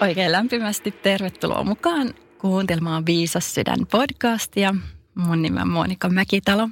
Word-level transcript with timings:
Oikein 0.00 0.32
lämpimästi 0.32 0.90
tervetuloa 0.90 1.64
mukaan 1.64 2.14
kuuntelemaan 2.38 3.06
Viisas 3.06 3.54
sydän 3.54 3.86
podcastia. 3.90 4.74
Mun 5.14 5.42
nimi 5.42 5.60
on 5.60 5.68
Monika 5.68 6.08
Mäkitalo 6.08 6.68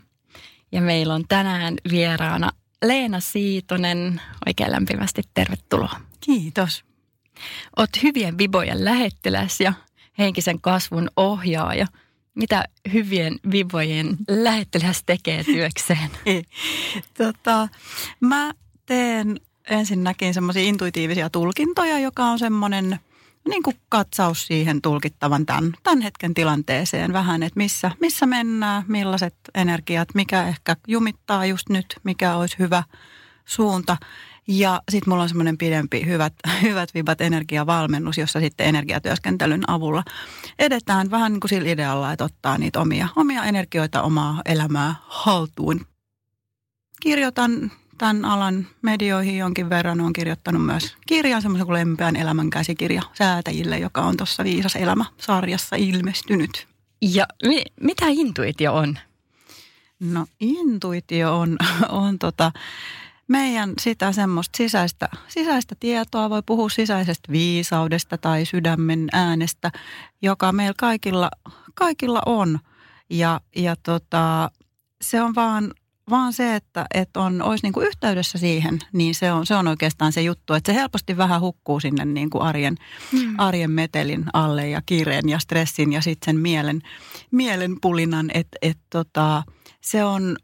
ja 0.73 0.81
meillä 0.81 1.15
on 1.15 1.25
tänään 1.29 1.77
vieraana 1.91 2.51
Leena 2.85 3.21
Siitonen. 3.21 4.21
Oikein 4.47 4.73
lämpimästi 4.73 5.23
tervetuloa. 5.35 6.01
Kiitos. 6.21 6.85
Oot 7.77 7.91
hyvien 8.03 8.39
vibojen 8.39 8.85
lähettiläs 8.85 9.61
ja 9.61 9.73
henkisen 10.19 10.61
kasvun 10.61 11.11
ohjaaja. 11.17 11.87
Mitä 12.35 12.65
hyvien 12.93 13.37
vivojen 13.51 14.17
lähettiläs 14.29 15.03
tekee 15.07 15.45
työkseen? 15.45 16.11
tota, 17.19 17.69
mä 18.21 18.55
teen 18.87 19.41
ensinnäkin 19.71 20.35
semmoisia 20.35 20.63
intuitiivisia 20.63 21.31
tulkintoja, 21.31 21.99
joka 21.99 22.25
on 22.25 22.39
semmoinen 22.39 23.01
niin 23.49 23.63
kuin 23.63 23.77
katsaus 23.89 24.47
siihen 24.47 24.83
tulkittavan 24.83 25.47
tämän, 25.47 25.73
tämän 25.83 26.01
hetken 26.01 26.35
tilanteeseen 26.35 27.13
vähän, 27.13 27.43
että 27.43 27.59
missä, 27.59 27.91
missä 28.01 28.27
mennään, 28.27 28.85
millaiset 28.89 29.35
energiat, 29.55 30.09
mikä 30.15 30.49
ehkä 30.49 30.77
jumittaa 30.89 31.47
just 31.47 31.69
nyt, 31.69 31.87
mikä 32.05 32.37
olisi 32.37 32.59
hyvä 32.59 32.83
suunta. 33.45 33.97
Ja 34.49 34.83
sitten 34.91 35.11
mulla 35.11 35.23
on 35.23 35.29
semmoinen 35.29 35.59
pidempi 35.59 36.07
hyvät, 36.07 36.33
hyvät 36.63 36.95
vibat 36.95 37.21
energiavalmennus, 37.21 38.19
jossa 38.19 38.41
sitten 38.41 38.67
energiatyöskentelyn 38.67 39.71
avulla 39.71 40.03
edetään 40.59 41.11
vähän 41.11 41.33
niin 41.33 41.41
kuin 41.41 41.49
sillä 41.49 41.71
idealla, 41.71 42.13
että 42.13 42.25
ottaa 42.25 42.59
niitä 42.59 42.81
omia, 42.81 43.09
omia 43.17 43.45
energioita, 43.45 44.03
omaa 44.03 44.43
elämää 44.45 44.95
haltuun. 45.03 45.87
Kirjoitan 47.01 47.71
tämän 47.99 48.25
alan 48.25 48.67
medioihin 48.83 49.39
jonkin 49.39 49.71
verran. 49.71 50.01
Olen 50.01 50.13
kirjoittanut 50.13 50.67
myös 50.67 50.97
kirjan, 51.07 51.43
semmoisen 51.43 51.67
kuin 51.67 51.79
Lempeän 51.79 52.17
elämän 52.17 52.51
käsikirja 52.51 53.03
säätäjille, 53.13 53.79
joka 53.79 54.01
on 54.01 54.17
tuossa 54.17 54.45
Viisas 54.45 54.77
elämä-sarjassa 54.77 55.77
ilmestynyt. 55.77 56.67
Ja 57.03 57.27
mi- 57.47 57.65
mitä 57.81 58.07
intuitio 58.09 58.75
on? 58.75 58.99
No 60.01 60.27
intuitio 60.41 61.39
on, 61.39 61.57
on 61.89 62.19
tota, 62.19 62.53
meidän 63.29 63.73
sitä 63.81 64.13
semmoista 64.13 64.57
sisäistä, 64.57 65.09
sisäistä 65.29 65.75
tietoa, 65.81 66.31
voi 66.31 66.43
puhua 66.47 66.69
sisäisestä 66.69 67.33
viisaudesta 67.33 68.19
tai 68.19 68.45
sydämen 68.45 69.09
äänestä, 69.13 69.73
joka 70.23 70.53
meillä 70.53 70.75
kaikilla, 70.79 71.31
kaikilla 71.75 72.23
on. 72.27 72.59
Ja, 73.11 73.41
ja 73.57 73.77
tota, 73.77 74.51
se 75.01 75.23
on 75.23 75.35
vaan 75.35 75.75
vaan 76.11 76.33
se, 76.33 76.57
että, 76.57 76.87
että 76.95 77.21
on, 77.21 77.43
olisi 77.43 77.65
niin 77.65 77.73
kuin 77.73 77.87
yhteydessä 77.87 78.39
siihen, 78.39 78.79
niin 78.93 79.15
se 79.15 79.33
on, 79.33 79.47
se 79.47 79.55
on 79.55 79.69
oikeastaan 79.69 80.13
se 80.13 80.23
juttu, 80.23 80.55
että 80.55 80.73
se 80.73 80.79
helposti 80.79 81.17
vähän 81.17 81.41
hukkuu 81.41 81.81
sinne 81.81 82.05
niin 82.05 82.31
kuin 82.31 82.43
arjen, 82.43 82.77
hmm. 83.13 83.35
arjen 83.39 83.71
metelin 83.71 84.25
alle 84.33 84.69
ja 84.69 84.83
kiireen 84.87 85.29
ja 85.29 85.39
stressin 85.39 85.93
ja 85.93 86.01
sitten 86.01 86.35
sen 86.35 86.41
mielen, 86.41 86.83
mielen 87.31 87.77
pulinan, 87.81 88.31
että 88.35 88.59
et 88.63 88.79
tota, 88.91 89.43
se 89.81 90.05
on 90.05 90.37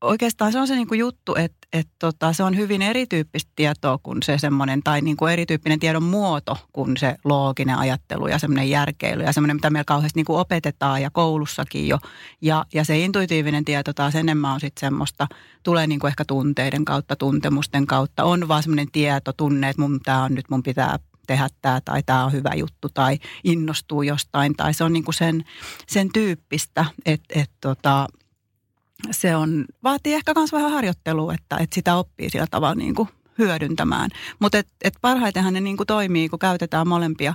oikeastaan 0.00 0.52
se 0.52 0.58
on 0.58 0.66
se 0.66 0.74
niin 0.74 0.88
kuin 0.88 1.00
juttu, 1.00 1.34
että, 1.34 1.68
että 1.72 1.92
tota, 1.98 2.32
se 2.32 2.42
on 2.42 2.56
hyvin 2.56 2.82
erityyppistä 2.82 3.52
tietoa 3.56 3.98
kuin 4.02 4.22
se 4.22 4.38
semmoinen, 4.38 4.82
tai 4.82 5.00
niin 5.00 5.16
kuin 5.16 5.32
erityyppinen 5.32 5.80
tiedon 5.80 6.02
muoto 6.02 6.56
kuin 6.72 6.96
se 6.96 7.16
looginen 7.24 7.78
ajattelu 7.78 8.26
ja 8.26 8.38
semmoinen 8.38 8.70
järkeily 8.70 9.22
ja 9.22 9.32
semmoinen, 9.32 9.56
mitä 9.56 9.70
meillä 9.70 9.84
kauheasti 9.84 10.18
niin 10.18 10.26
kuin 10.26 10.38
opetetaan 10.38 11.02
ja 11.02 11.10
koulussakin 11.10 11.88
jo. 11.88 11.98
Ja, 12.42 12.66
ja 12.74 12.84
se 12.84 12.98
intuitiivinen 12.98 13.64
tieto 13.64 13.92
taas 13.92 14.14
enemmän 14.14 14.52
on 14.52 14.60
sitten 14.60 14.80
semmoista, 14.80 15.26
tulee 15.62 15.86
niin 15.86 16.00
kuin 16.00 16.08
ehkä 16.08 16.24
tunteiden 16.24 16.84
kautta, 16.84 17.16
tuntemusten 17.16 17.86
kautta. 17.86 18.24
On 18.24 18.48
vaan 18.48 18.62
semmoinen 18.62 18.90
tieto, 18.92 19.32
tunne, 19.32 19.68
että 19.68 19.82
mun, 19.82 20.00
tämä 20.00 20.22
on 20.22 20.34
nyt, 20.34 20.50
mun 20.50 20.62
pitää 20.62 20.98
tehdä 21.26 21.48
tämä 21.62 21.80
tai 21.80 22.02
tämä 22.02 22.24
on 22.24 22.32
hyvä 22.32 22.50
juttu 22.54 22.88
tai 22.94 23.18
innostuu 23.44 24.02
jostain 24.02 24.56
tai 24.56 24.74
se 24.74 24.84
on 24.84 24.92
niin 24.92 25.04
kuin 25.04 25.14
sen, 25.14 25.44
sen 25.86 26.10
tyyppistä, 26.12 26.84
että, 27.06 27.40
että 27.40 27.56
tota, 27.60 28.08
se 29.10 29.36
on, 29.36 29.64
vaatii 29.84 30.14
ehkä 30.14 30.32
myös 30.36 30.52
vähän 30.52 30.70
harjoittelua, 30.70 31.34
että, 31.34 31.56
että 31.56 31.74
sitä 31.74 31.96
oppii 31.96 32.30
sillä 32.30 32.46
tavalla 32.50 32.74
niin 32.74 32.94
kuin 32.94 33.08
hyödyntämään. 33.38 34.10
Mutta 34.38 34.58
et, 34.58 34.68
et 34.84 34.94
parhaitenhan 35.00 35.54
ne 35.54 35.60
niin 35.60 35.76
kuin 35.76 35.86
toimii, 35.86 36.28
kun 36.28 36.38
käytetään 36.38 36.88
molempia, 36.88 37.34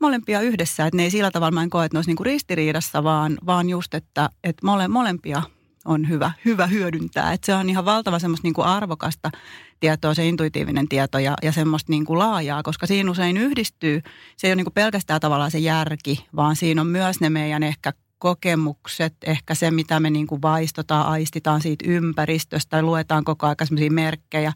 molempia 0.00 0.40
yhdessä. 0.40 0.86
Että 0.86 0.96
ne 0.96 1.02
ei 1.02 1.10
sillä 1.10 1.30
tavalla, 1.30 1.50
mä 1.50 1.62
en 1.62 1.70
koe, 1.70 1.84
että 1.84 1.94
ne 1.94 1.98
olisi 1.98 2.10
niin 2.10 2.16
kuin 2.16 2.26
ristiriidassa, 2.26 3.04
vaan, 3.04 3.38
vaan 3.46 3.68
just, 3.68 3.94
että, 3.94 4.30
että 4.44 4.66
mole, 4.66 4.88
molempia 4.88 5.42
on 5.84 6.08
hyvä, 6.08 6.32
hyvä 6.44 6.66
hyödyntää. 6.66 7.32
Että 7.32 7.46
se 7.46 7.54
on 7.54 7.70
ihan 7.70 7.84
valtava 7.84 8.18
semmoista 8.18 8.46
niin 8.46 8.54
kuin 8.54 8.66
arvokasta 8.66 9.30
tietoa, 9.80 10.14
se 10.14 10.28
intuitiivinen 10.28 10.88
tieto 10.88 11.18
ja, 11.18 11.34
ja 11.42 11.52
semmoista 11.52 11.92
niin 11.92 12.04
kuin 12.04 12.18
laajaa, 12.18 12.62
koska 12.62 12.86
siinä 12.86 13.10
usein 13.10 13.36
yhdistyy, 13.36 14.02
se 14.36 14.46
ei 14.46 14.50
ole 14.50 14.56
niin 14.56 14.64
kuin 14.64 14.74
pelkästään 14.74 15.20
tavallaan 15.20 15.50
se 15.50 15.58
järki, 15.58 16.26
vaan 16.36 16.56
siinä 16.56 16.80
on 16.80 16.86
myös 16.86 17.20
ne 17.20 17.30
meidän 17.30 17.62
ehkä 17.62 17.92
kokemukset, 18.24 19.14
ehkä 19.26 19.54
se, 19.54 19.70
mitä 19.70 20.00
me 20.00 20.10
niin 20.10 20.26
kuin 20.26 20.42
vaistotaan, 20.42 21.06
aistitaan 21.06 21.60
siitä 21.60 21.84
ympäristöstä 21.88 22.82
luetaan 22.82 23.24
koko 23.24 23.46
ajan 23.46 23.56
sellaisia 23.64 23.90
merkkejä, 23.90 24.52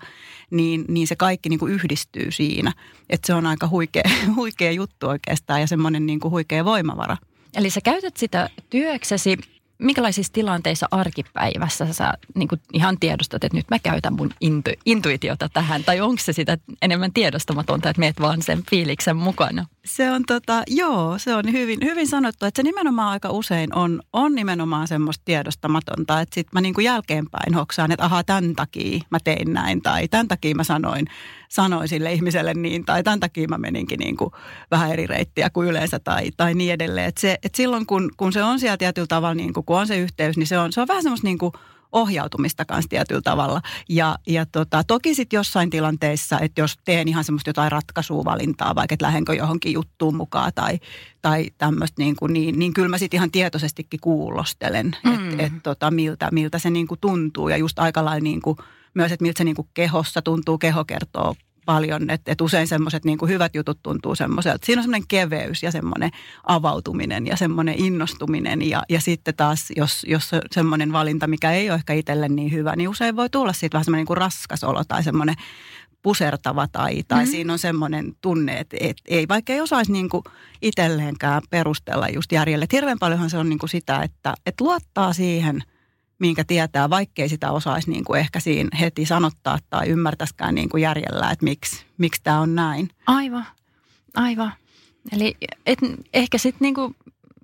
niin, 0.51 0.85
niin 0.89 1.07
se 1.07 1.17
kaikki 1.17 1.49
niin 1.49 1.59
kuin 1.59 1.73
yhdistyy 1.73 2.31
siinä. 2.31 2.73
Että 3.11 3.27
se 3.27 3.35
on 3.35 3.47
aika 3.47 3.69
huikea, 3.69 4.03
huikea 4.37 4.73
juttu 4.73 5.07
oikeastaan 5.07 5.61
ja 5.61 5.67
semmoinen 5.67 6.07
niin 6.07 6.21
kuin 6.21 6.33
huikea 6.33 6.65
voimavara. 6.65 7.17
Eli 7.57 7.71
sä 7.71 7.81
käytät 7.81 8.17
sitä 8.17 8.51
työksesi 8.71 9.39
minkälaisissa 9.79 10.33
tilanteissa 10.33 10.89
arkipäivässä 10.91 11.93
sä 11.93 12.13
niin 12.35 12.49
kuin 12.49 12.61
ihan 12.73 12.97
tiedostat, 13.01 13.45
että 13.45 13.57
nyt 13.57 13.71
mä 13.71 13.79
käytän 13.79 14.17
mun 14.17 14.31
intu, 14.41 14.71
intuitiota 14.87 15.49
tähän? 15.49 15.85
Tai 15.85 16.01
onko 16.01 16.23
se 16.23 16.33
sitä 16.33 16.59
enemmän 16.83 17.13
tiedostamatonta, 17.13 17.91
että 17.91 18.01
meet 18.01 18.21
vaan 18.21 18.43
sen 18.43 18.63
fiiliksen 18.71 19.17
mukana? 19.17 19.67
Se 19.89 20.11
on 20.11 20.23
tota, 20.27 20.63
joo, 20.67 21.19
se 21.19 21.35
on 21.35 21.53
hyvin, 21.53 21.79
hyvin 21.85 22.09
sanottu, 22.09 22.47
että 22.47 22.59
se 22.59 22.63
nimenomaan 22.63 23.09
aika 23.09 23.31
usein 23.31 23.75
on, 23.75 24.03
on 24.13 24.35
nimenomaan 24.35 24.89
semmoista 24.89 25.23
tiedostamatonta, 25.25 26.21
että 26.21 26.35
sitten 26.35 26.51
mä 26.53 26.61
niin 26.61 26.75
kuin 26.75 26.85
jälkeenpäin 26.85 27.55
hoksaan, 27.55 27.93
että 27.93 28.05
ahaa, 28.05 28.25
tämän 28.25 28.55
takia 28.55 29.01
mä 29.11 29.19
tein 29.25 29.53
näin 29.53 29.83
tai 29.83 30.09
tämän 30.09 30.29
takia 30.29 30.55
mä 30.55 30.65
sanoin, 30.65 31.07
sanoin 31.49 31.89
sille 31.89 32.13
ihmiselle 32.13 32.55
niin 32.55 32.85
tai 32.85 33.03
tämän 33.03 33.21
takia 33.21 33.49
mä 33.49 33.59
meninkin 33.59 33.99
niin 33.99 34.17
kuin 34.17 34.31
vähän 34.71 34.93
eri 34.93 35.07
reittiä 35.07 35.51
kuin 35.51 35.69
yleensä 35.69 35.99
tai, 35.99 36.31
tai 36.37 36.55
niin 36.55 36.73
edelleen. 36.73 37.09
Että 37.09 37.21
se, 37.21 37.39
että 37.43 37.57
silloin 37.57 37.87
kun, 37.87 38.11
kun 38.17 38.33
se 38.33 38.43
on 38.43 38.61
siellä 38.61 38.77
tietyllä 38.77 39.07
tavalla, 39.07 39.35
niin 39.35 39.53
kuin, 39.53 39.67
kun 39.67 39.79
on 39.79 39.87
se 39.87 39.99
yhteys, 39.99 40.37
niin 40.37 40.47
se 40.47 40.59
on, 40.59 40.73
se 40.73 40.81
on 40.81 40.89
vähän 40.89 41.03
semmoista 41.03 41.27
niin 41.27 41.39
kuin 41.39 41.53
ohjautumista 41.93 42.65
kanssa 42.65 42.89
tietyllä 42.89 43.21
tavalla. 43.21 43.61
Ja, 43.89 44.17
ja 44.27 44.47
tota, 44.47 44.85
toki 44.85 45.15
sitten 45.15 45.37
jossain 45.37 45.71
tilanteissa, 45.71 46.41
että 46.41 46.61
jos 46.61 46.79
teen 46.85 47.09
ihan 47.09 47.25
semmoista 47.25 47.51
jotain 47.51 47.73
ratkaisua 47.73 48.25
valintaa, 48.25 48.75
vaikka 48.75 48.95
että 48.95 49.07
lähdenkö 49.07 49.35
johonkin 49.35 49.73
juttuun 49.73 50.17
mukaan 50.17 50.53
tai, 50.55 50.79
tai 51.23 51.51
tämmöistä, 51.59 52.03
niin, 52.03 52.17
kuin, 52.17 52.33
niin, 52.33 52.59
niin 52.59 52.75
kyllä 52.75 52.89
mä 52.89 52.99
sitten 52.99 53.19
ihan 53.19 53.31
tietoisestikin 53.31 54.01
kuulostelen, 54.01 54.97
mm. 55.05 55.15
että 55.15 55.43
et, 55.43 55.53
tota, 55.63 55.91
miltä, 55.91 56.29
miltä 56.33 56.59
se 56.59 56.71
niin 56.71 56.87
kuin 56.87 57.01
tuntuu. 57.01 57.49
Ja 57.49 57.57
just 57.57 57.79
aika 57.79 58.05
lailla 58.05 58.25
niin 58.25 58.43
kuin, 58.43 58.57
myös, 58.95 59.13
että 59.13 59.23
miltä 59.23 59.39
se 59.39 59.45
niin 59.45 59.57
kuin 59.57 59.69
kehossa 59.75 60.23
tuntuu, 60.23 60.59
keho 60.59 60.85
kertoo 60.85 61.35
paljon, 61.69 62.11
että, 62.11 62.33
että 62.33 62.45
usein 62.45 62.69
semmoiset 62.69 63.05
niin 63.05 63.19
hyvät 63.29 63.55
jutut 63.55 63.79
tuntuu 63.83 64.15
semmoiselta. 64.15 64.67
Siinä 64.67 64.81
on 64.81 64.85
semmoinen 64.85 65.09
keveys 65.09 65.63
ja 65.63 65.73
semmoinen 65.73 66.11
avautuminen 66.45 67.27
ja 67.27 67.37
semmoinen 67.37 67.75
innostuminen 67.79 68.69
ja, 68.71 68.83
ja 68.89 69.01
sitten 69.01 69.35
taas, 69.37 69.73
jos, 69.77 70.07
jos 70.09 70.31
semmoinen 70.51 70.93
valinta, 70.93 71.27
mikä 71.27 71.53
ei 71.53 71.71
ole 71.71 71.77
ehkä 71.77 71.93
itselle 71.93 72.29
niin 72.29 72.53
hyvä, 72.53 72.77
niin 72.77 72.89
usein 72.89 73.17
voi 73.17 73.31
tulla 73.31 73.53
siitä 73.53 73.75
vähän 73.75 73.85
semmoinen 73.85 74.07
niin 74.09 74.17
raskas 74.17 74.65
olo 74.65 74.85
tai 74.85 75.03
semmoinen 75.03 75.35
pusertava 76.03 76.69
tai, 76.69 77.03
tai 77.09 77.19
mm-hmm. 77.19 77.31
siinä 77.31 77.53
on 77.53 77.59
semmoinen 77.59 78.13
tunne, 78.21 78.59
että, 78.59 78.77
että 78.81 79.03
ei, 79.09 79.29
vaikka 79.29 79.53
ei 79.53 79.61
osaisi 79.61 79.93
niin 79.93 80.09
kuin 80.09 80.25
itselleenkään 80.63 81.43
perustella 81.51 82.09
just 82.09 82.33
järjelle. 82.33 82.65
Että 82.65 82.77
hirveän 82.77 82.99
paljonhan 82.99 83.31
se 83.31 83.39
on 83.39 83.49
niin 83.49 83.59
kuin 83.59 83.71
sitä, 83.71 84.03
että, 84.03 84.35
että 84.47 84.65
luottaa 84.65 85.13
siihen– 85.13 85.63
minkä 86.19 86.45
tietää, 86.45 86.91
vaikkei 86.91 87.29
sitä 87.29 87.51
osaisi 87.51 87.91
niin 87.91 88.05
kuin 88.05 88.21
ehkä 88.21 88.41
siinä 88.41 88.79
heti 88.81 89.07
sanottaa 89.07 89.59
tai 89.71 89.89
ymmärtäisikään 89.89 90.55
niin 90.55 90.69
kuin 90.69 90.83
järjellä, 90.83 91.31
että 91.31 91.45
miksi, 91.45 91.85
miksi 91.99 92.21
tämä 92.25 92.41
on 92.41 92.55
näin. 92.55 92.91
Aivan, 93.07 93.47
aivan. 94.15 94.53
Eli 95.13 95.37
et, 95.67 95.79
ehkä 96.15 96.39
sitten 96.39 96.61
niinku 96.61 96.95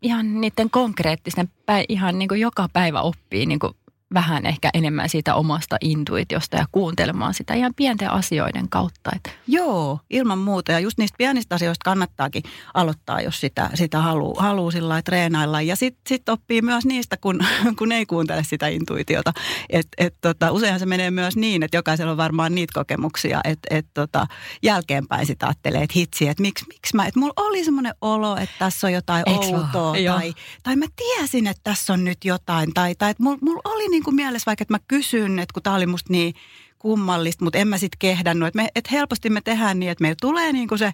ihan 0.03 0.41
niiden 0.41 0.71
konkreettisten, 0.71 1.49
ihan 1.88 2.19
niinku 2.19 2.35
joka 2.35 2.69
päivä 2.73 3.00
oppii 3.00 3.47
niinku 3.47 3.76
vähän 4.14 4.46
ehkä 4.46 4.70
enemmän 4.75 5.08
siitä 5.08 5.34
omasta 5.34 5.76
intuitiosta 5.81 6.56
ja 6.56 6.66
kuuntelemaan 6.72 7.34
sitä 7.34 7.55
ihan 7.55 7.75
pienten 7.76 8.11
asioiden 8.11 8.69
kautta. 8.69 9.11
Että. 9.16 9.31
Joo, 9.46 10.00
ilman 10.11 10.38
muuta. 10.38 10.72
Ja 10.72 10.81
just 10.81 10.99
niistä 10.99 11.16
pienistä 11.19 11.55
asioista 11.55 11.84
kannattaakin 11.84 12.43
aloittaa, 12.75 13.20
jos 13.20 13.40
sitä, 13.40 13.70
sitä 13.75 14.00
haluaa 14.00 14.43
haluu 14.43 14.70
sillä 14.70 15.02
treenailla. 15.02 15.61
Ja 15.61 15.76
sitten 15.76 16.02
sit 16.08 16.28
oppii 16.28 16.62
myös 16.62 16.84
niistä, 16.84 17.16
kun, 17.16 17.40
kun 17.78 17.93
ei 17.93 18.06
kuuntele 18.06 18.44
sitä 18.44 18.69
intuitiota. 18.69 19.32
Et, 19.70 19.87
et 19.99 20.14
tota, 20.20 20.52
useinhan 20.52 20.81
se 20.81 20.87
menee 20.87 21.11
myös 21.11 21.37
niin, 21.37 21.62
että 21.62 21.76
jokaisella 21.76 22.12
on 22.12 22.16
varmaan 22.16 22.55
niitä 22.55 22.72
kokemuksia, 22.75 23.40
että 23.44 23.75
et 23.76 23.87
tota, 23.94 24.26
jälkeenpäin 24.62 25.26
sitä 25.26 25.46
ajattelee, 25.46 25.82
että 25.82 25.94
hitsi, 25.96 26.28
että 26.28 26.43
miksi, 26.43 26.64
miksi 26.69 26.96
mä, 26.96 27.06
että 27.06 27.20
mulla 27.20 27.32
oli 27.37 27.64
semmoinen 27.64 27.94
olo, 28.00 28.37
että 28.37 28.55
tässä 28.58 28.87
on 28.87 28.93
jotain 28.93 29.25
Eks 29.26 29.46
outoa. 29.46 29.94
Tai, 30.06 30.34
tai 30.62 30.76
mä 30.76 30.87
tiesin, 30.96 31.46
että 31.46 31.61
tässä 31.64 31.93
on 31.93 32.05
nyt 32.05 32.25
jotain. 32.25 32.75
Tai, 32.75 32.94
tai 32.94 33.11
että 33.11 33.22
mulla 33.22 33.38
mul 33.40 33.58
oli 33.64 33.88
niin 33.88 34.03
kuin 34.04 34.14
mielessä 34.14 34.46
vaikka, 34.46 34.62
että 34.62 34.74
mä 34.74 34.78
kysyn, 34.88 35.38
että 35.38 35.52
kun 35.52 35.62
tää 35.62 35.74
oli 35.74 35.86
musta 35.86 36.12
niin 36.12 36.34
kummallista, 36.78 37.44
mutta 37.44 37.58
en 37.58 37.68
mä 37.68 37.78
sitten 37.78 37.98
kehdannut. 37.98 38.46
Että, 38.46 38.62
me, 38.62 38.68
että 38.74 38.90
helposti 38.92 39.30
me 39.30 39.40
tehdään 39.40 39.80
niin, 39.80 39.90
että 39.90 40.02
meillä 40.02 40.16
tulee 40.20 40.52
niin 40.52 40.68
kuin 40.68 40.78
se 40.78 40.92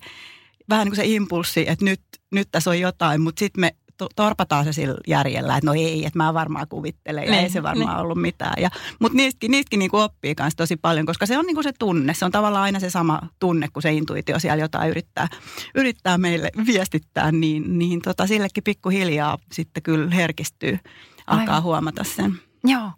vähän 0.69 0.85
niin 0.85 0.91
kuin 0.91 0.97
se 0.97 1.07
impulssi, 1.07 1.65
että 1.69 1.85
nyt, 1.85 2.01
nyt 2.31 2.49
tässä 2.51 2.71
on 2.71 2.81
jotain, 2.81 3.21
mutta 3.21 3.41
sitten 3.41 3.61
me 3.61 3.75
torpataan 4.17 4.65
se 4.65 4.73
sillä 4.73 4.99
järjellä, 5.07 5.57
että 5.57 5.67
no 5.67 5.75
ei, 5.75 6.07
että 6.07 6.19
mä 6.19 6.35
varmaan 6.35 6.69
kuvittelen 6.69 7.25
ja 7.25 7.31
ne, 7.31 7.41
ei 7.41 7.51
se 7.51 7.63
varmaan 7.63 7.97
ne. 7.97 8.03
ollut 8.03 8.21
mitään. 8.21 8.63
Ja, 8.63 8.71
mutta 8.99 9.17
niistäkin, 9.17 9.51
niistäkin 9.51 9.79
niin 9.79 9.91
kuin 9.91 10.03
oppii 10.03 10.35
myös 10.41 10.57
tosi 10.57 10.77
paljon, 10.77 11.07
koska 11.07 11.27
se 11.27 11.39
on 11.39 11.47
niin 11.47 11.55
kuin 11.55 11.65
se 11.65 11.73
tunne. 11.79 12.15
Se 12.15 12.25
on 12.25 12.33
tavallaan 12.33 12.63
aina 12.63 12.81
se 12.81 12.91
sama 12.91 13.21
tunne, 13.39 13.69
kun 13.73 13.83
se 13.83 13.93
intuitio 13.93 14.39
siellä 14.39 14.63
jotain 14.63 14.91
yrittää, 14.91 15.29
yrittää 15.75 16.19
meille 16.19 16.51
viestittää, 16.67 17.33
niin, 17.33 17.79
niin 17.79 18.03
tota, 18.03 18.27
sillekin 18.27 18.65
pikkuhiljaa 18.65 19.39
sitten 19.53 19.83
kyllä 19.83 20.11
herkistyy, 20.11 20.79
alkaa 21.27 21.55
Aivan. 21.55 21.63
huomata 21.63 22.05
sen. 22.05 22.50
Joo. 22.65 22.91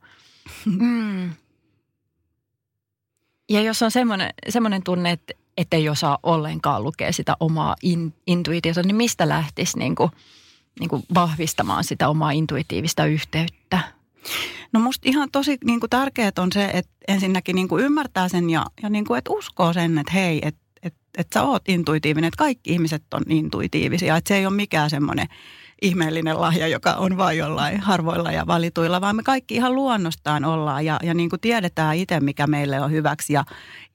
Mm. 0.65 1.31
Ja 3.49 3.63
jos 3.63 3.83
on 3.83 3.91
semmoinen, 3.91 4.31
semmoinen 4.49 4.83
tunne, 4.83 5.11
että, 5.11 5.35
että 5.57 5.77
ei 5.77 5.89
osaa 5.89 6.19
ollenkaan 6.23 6.85
lukea 6.85 7.13
sitä 7.13 7.37
omaa 7.41 7.77
in, 7.83 8.15
intuitiota, 8.27 8.83
niin 8.83 8.97
mistä 8.97 9.29
lähtisi 9.29 9.79
niin 9.79 9.95
kuin, 9.95 10.11
niin 10.81 10.89
kuin 10.89 11.03
vahvistamaan 11.15 11.85
sitä 11.85 12.09
omaa 12.09 12.31
intuitiivista 12.31 13.07
yhteyttä? 13.07 13.81
No 14.73 14.81
musta 14.81 15.09
ihan 15.09 15.29
tosi 15.33 15.59
niin 15.65 15.81
kuin 15.81 15.91
tärkeää 15.91 16.33
on 16.39 16.53
se, 16.53 16.65
että 16.65 16.93
ensinnäkin 17.09 17.55
niin 17.55 17.69
kuin 17.69 17.85
ymmärtää 17.85 18.29
sen 18.29 18.51
ja, 18.51 18.67
ja 18.83 18.91
niin 18.91 19.05
kuin, 19.05 19.19
että 19.19 19.33
uskoo 19.33 19.73
sen, 19.73 19.99
että 19.99 20.13
hei, 20.13 20.39
että 20.43 20.62
että 21.19 21.41
sä 21.41 21.43
oot 21.45 21.69
intuitiivinen, 21.69 22.29
että 22.29 22.39
kaikki 22.39 22.73
ihmiset 22.73 23.03
on 23.15 23.23
intuitiivisia, 23.29 24.17
että 24.17 24.29
se 24.29 24.37
ei 24.37 24.47
ole 24.47 24.55
mikään 24.55 24.91
semmoinen– 24.91 25.27
ihmeellinen 25.83 26.41
lahja, 26.41 26.69
joka 26.69 26.93
on 26.93 27.17
vain 27.17 27.39
jollain 27.39 27.81
harvoilla 27.81 28.33
ja 28.33 28.47
valituilla, 28.47 29.01
vaan 29.01 29.17
me 29.17 29.23
kaikki 29.23 29.55
ihan 29.55 29.75
luonnostaan 29.75 30.45
ollaan 30.45 30.85
ja, 30.85 31.01
ja 31.03 31.15
niin 31.15 31.31
kuin 31.31 31.41
tiedetään 31.41 31.97
itse, 31.97 32.21
mikä 32.21 32.47
meille 32.47 32.81
on 32.81 32.91
hyväksi 32.91 33.33
ja, 33.33 33.45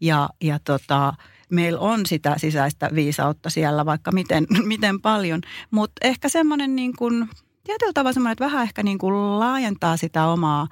ja, 0.02 0.30
ja 0.42 0.60
tota, 0.64 1.14
meillä 1.50 1.80
on 1.80 2.06
sitä 2.06 2.36
sisäistä 2.38 2.90
viisautta 2.96 3.50
siellä 3.50 3.86
vaikka 3.86 4.12
miten, 4.12 4.48
miten 4.64 5.02
paljon, 5.02 5.42
mutta 5.72 6.08
ehkä 6.08 6.30
semmoinen 6.30 6.76
niin 6.76 6.94
kuin, 6.98 7.30
tietyllä 7.64 7.94
tavalla 7.94 8.14
semmoinen, 8.14 8.32
että 8.32 8.46
vähän 8.46 8.64
ehkä 8.64 8.84
niin 8.84 8.98
kuin 8.98 9.40
laajentaa 9.40 9.98
sitä 9.98 10.26
omaa 10.28 10.68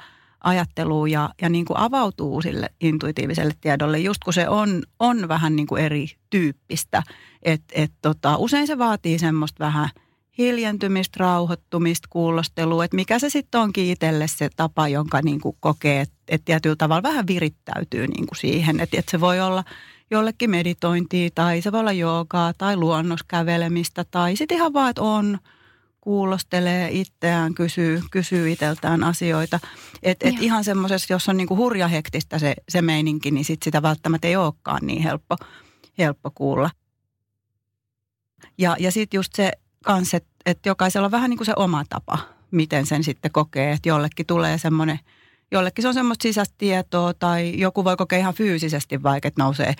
ajattelua 0.46 1.08
ja, 1.08 1.30
ja 1.42 1.50
niin 1.50 1.66
kuin 1.66 1.78
avautuu 1.78 2.42
sille 2.42 2.70
intuitiiviselle 2.82 3.54
tiedolle, 3.62 4.00
just 4.00 4.24
kun 4.24 4.34
se 4.34 4.50
on, 4.50 4.84
on 5.00 5.28
vähän 5.28 5.56
niin 5.56 5.68
kuin 5.68 5.84
erityyppistä. 5.84 7.04
Et, 7.44 7.62
et 7.72 7.92
tota, 8.02 8.38
usein 8.38 8.68
se 8.68 8.78
vaatii 8.78 9.20
semmoista 9.20 9.66
vähän– 9.66 9.90
hiljentymistä, 10.38 11.18
rauhoittumista, 11.20 12.08
kuulostelua, 12.12 12.86
että 12.86 12.96
mikä 12.96 13.20
se 13.20 13.30
sitten 13.30 13.62
onkin 13.62 13.86
itselle 13.86 14.28
se 14.28 14.50
tapa, 14.56 14.88
jonka 14.88 15.22
niin 15.22 15.42
kuin 15.42 15.58
kokee, 15.60 16.02
että, 16.02 16.16
että 16.28 16.46
tietyllä 16.46 16.76
tavalla 16.76 17.04
vähän 17.04 17.28
virittäytyy 17.28 18.08
niin 18.08 18.28
kuin 18.28 18.38
siihen, 18.38 18.80
että, 18.80 19.00
että 19.00 19.12
se 19.12 19.20
voi 19.22 19.42
olla 19.42 19.64
jollekin 20.12 20.50
meditointia 20.50 21.30
tai 21.36 21.62
se 21.62 21.72
voi 21.72 21.80
olla 21.80 21.92
joogaa 21.92 22.54
tai 22.58 22.78
luonnoskävelemistä 22.78 24.06
tai 24.12 24.36
sitten 24.36 24.58
ihan 24.58 24.74
vaan, 24.74 24.90
että 24.90 25.02
on, 25.02 25.40
kuulostelee 26.06 26.90
itseään, 26.92 27.54
kysyy, 27.54 28.02
kysyy 28.12 28.52
itseltään 28.52 29.04
asioita. 29.04 29.60
Että 30.04 30.30
et 30.30 30.36
ihan 30.40 30.64
semmoisessa, 30.64 31.14
jos 31.14 31.30
on 31.30 31.38
niinku 31.38 31.56
hurja 31.56 31.88
hektistä 31.88 32.40
se, 32.40 32.54
se 32.70 32.82
meininki, 32.82 33.32
niin 33.32 33.46
sit 33.46 33.64
sitä 33.64 33.82
välttämättä 33.82 34.28
ei 34.28 34.36
olekaan 34.36 34.80
niin 34.86 35.02
helppo, 35.02 35.36
helppo 35.98 36.32
kuulla. 36.32 36.70
Ja, 38.58 38.76
ja 38.80 38.92
sitten 38.92 39.18
just 39.18 39.34
se 39.36 39.52
kanssa, 39.84 40.18
että, 40.18 40.30
että 40.46 40.70
jokaisella 40.70 41.06
on 41.06 41.12
vähän 41.12 41.30
niin 41.30 41.38
kuin 41.38 41.46
se 41.46 41.54
oma 41.56 41.84
tapa, 41.90 42.18
miten 42.52 42.86
sen 42.86 43.04
sitten 43.04 43.32
kokee. 43.32 43.72
Että 43.72 43.90
jollekin 43.90 44.26
tulee 44.26 44.58
semmoinen, 44.58 45.00
jollekin 45.52 45.82
se 45.82 45.88
on 45.88 45.94
semmoista 45.94 46.24
sisäistä 46.24 46.56
tietoa 46.58 47.14
tai 47.14 47.60
joku 47.60 47.84
voi 47.84 47.98
kokea 47.98 48.20
ihan 48.20 48.34
fyysisesti 48.34 49.04
vaikka, 49.04 49.28
että 49.28 49.44
nousee 49.44 49.74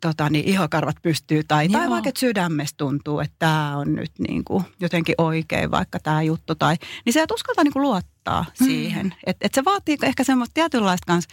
tota, 0.00 0.30
niin 0.30 0.44
ihokarvat 0.44 0.96
pystyy 1.02 1.44
tai, 1.44 1.68
tai 1.68 1.90
vaikka 1.90 2.08
että 2.08 2.20
sydämestä 2.20 2.76
tuntuu, 2.76 3.20
että 3.20 3.36
tämä 3.38 3.76
on 3.76 3.94
nyt 3.94 4.12
niin 4.28 4.44
kuin 4.44 4.64
jotenkin 4.80 5.14
oikein 5.18 5.70
vaikka 5.70 5.98
tämä 5.98 6.22
juttu. 6.22 6.54
Tai, 6.54 6.76
niin 7.04 7.12
se, 7.12 7.22
että 7.22 7.34
uskaltaa 7.34 7.64
niin 7.64 7.72
kuin 7.72 7.82
luottaa 7.82 8.44
mm. 8.60 8.66
siihen. 8.66 9.14
Että 9.26 9.46
et 9.46 9.54
se 9.54 9.64
vaatii 9.64 9.96
ehkä 10.02 10.24
semmoista 10.24 10.54
tietynlaista 10.54 11.06
kans 11.06 11.28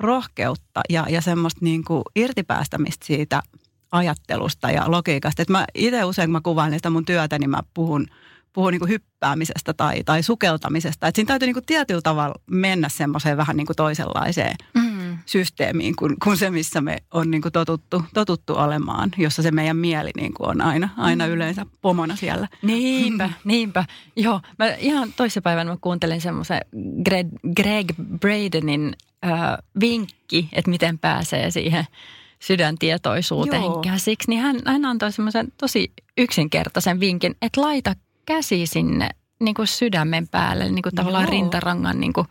rohkeutta 0.00 0.80
ja, 0.88 1.06
ja 1.08 1.20
semmoista 1.20 1.60
niin 1.62 1.84
kuin 1.84 2.02
irtipäästämistä 2.16 3.06
siitä– 3.06 3.42
ajattelusta 3.92 4.70
ja 4.70 4.84
logiikasta. 4.86 5.42
Et 5.42 5.48
mä 5.48 5.64
itse 5.74 6.04
usein, 6.04 6.26
kun 6.26 6.32
mä 6.32 6.40
kuvaan 6.40 6.72
sitä 6.72 6.90
mun 6.90 7.04
työtä, 7.04 7.38
niin 7.38 7.50
mä 7.50 7.60
puhun, 7.74 8.06
puhun 8.52 8.72
niin 8.72 8.80
kuin 8.80 8.88
hyppäämisestä 8.88 9.74
tai, 9.74 10.04
tai 10.04 10.22
sukeltamisesta. 10.22 11.06
Että 11.06 11.18
siinä 11.18 11.28
täytyy 11.28 11.46
niin 11.46 11.54
kuin 11.54 11.66
tietyllä 11.66 12.02
tavalla 12.02 12.34
mennä 12.50 12.88
semmoiseen 12.88 13.36
vähän 13.36 13.56
niin 13.56 13.66
kuin 13.66 13.76
toisenlaiseen 13.76 14.56
mm. 14.74 14.85
Systeemiin 15.26 15.96
kuin, 15.96 16.16
kuin 16.24 16.36
se, 16.36 16.50
missä 16.50 16.80
me 16.80 16.96
on 17.14 17.30
niin 17.30 17.42
kuin 17.42 17.52
totuttu, 17.52 18.04
totuttu 18.14 18.54
olemaan, 18.54 19.10
jossa 19.16 19.42
se 19.42 19.50
meidän 19.50 19.76
mieli 19.76 20.10
niin 20.16 20.34
kuin 20.34 20.50
on 20.50 20.60
aina, 20.60 20.88
aina 20.96 21.26
mm. 21.26 21.32
yleensä 21.32 21.66
pomona 21.82 22.16
siellä. 22.16 22.48
Niinpä, 22.62 23.30
niinpä. 23.44 23.84
Joo, 24.16 24.40
mä 24.58 24.66
ihan 24.68 25.12
toissapäivänä 25.16 25.70
mä 25.70 25.76
kuuntelin 25.80 26.20
semmoisen 26.20 26.60
Greg, 27.04 27.28
Greg 27.56 27.86
Bradenin 28.20 28.96
äh, 29.24 29.32
vinkki, 29.80 30.48
että 30.52 30.70
miten 30.70 30.98
pääsee 30.98 31.50
siihen– 31.50 31.84
sydäntietoisuuteen 32.38 33.62
Joo. 33.62 33.80
käsiksi, 33.80 34.30
niin 34.30 34.40
hän, 34.40 34.56
hän 34.66 34.84
antoi 34.84 35.12
semmoisen 35.12 35.52
tosi 35.58 35.92
yksinkertaisen 36.18 37.00
vinkin, 37.00 37.36
että 37.42 37.60
laita 37.60 37.94
käsi 38.26 38.66
sinne 38.66 39.10
niin 39.40 39.54
kuin 39.54 39.66
sydämen 39.66 40.28
päälle, 40.28 40.68
niin 40.68 40.82
kuin 40.82 40.94
tavallaan 40.94 41.24
Joo. 41.24 41.30
rintarangan 41.30 42.00
niin 42.00 42.12
kuin 42.12 42.26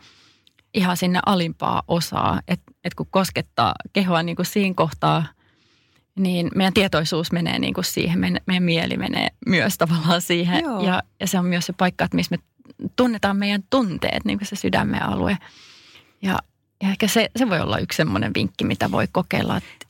ihan 0.74 0.96
sinne 0.96 1.20
alimpaa 1.26 1.82
osaa. 1.88 2.40
Että 2.86 2.94
et 2.94 2.94
kun 2.94 3.06
koskettaa 3.10 3.74
kehoa 3.92 4.22
niin 4.22 4.36
kuin 4.36 4.46
siinä 4.46 4.74
kohtaa, 4.74 5.26
niin 6.18 6.50
meidän 6.54 6.74
tietoisuus 6.74 7.32
menee 7.32 7.58
niin 7.58 7.74
kuin 7.74 7.84
siihen, 7.84 8.18
meidän, 8.18 8.40
meidän 8.46 8.62
mieli 8.62 8.96
menee 8.96 9.28
myös 9.46 9.78
tavallaan 9.78 10.20
siihen. 10.20 10.64
Ja, 10.64 11.02
ja 11.20 11.26
se 11.26 11.38
on 11.38 11.44
myös 11.44 11.66
se 11.66 11.72
paikka, 11.72 12.04
että 12.04 12.16
missä 12.16 12.36
me 12.36 12.42
tunnetaan 12.96 13.36
meidän 13.36 13.62
tunteet, 13.70 14.24
niin 14.24 14.38
kuin 14.38 14.48
se 14.48 14.56
sydämen 14.56 15.02
alue. 15.02 15.38
Ja, 16.22 16.38
ja 16.82 16.88
ehkä 16.88 17.08
se, 17.08 17.30
se 17.36 17.48
voi 17.48 17.60
olla 17.60 17.78
yksi 17.78 17.96
semmoinen 17.96 18.32
vinkki, 18.34 18.64
mitä 18.64 18.90
voi 18.90 19.08
kokeilla, 19.12 19.56
että 19.56 19.85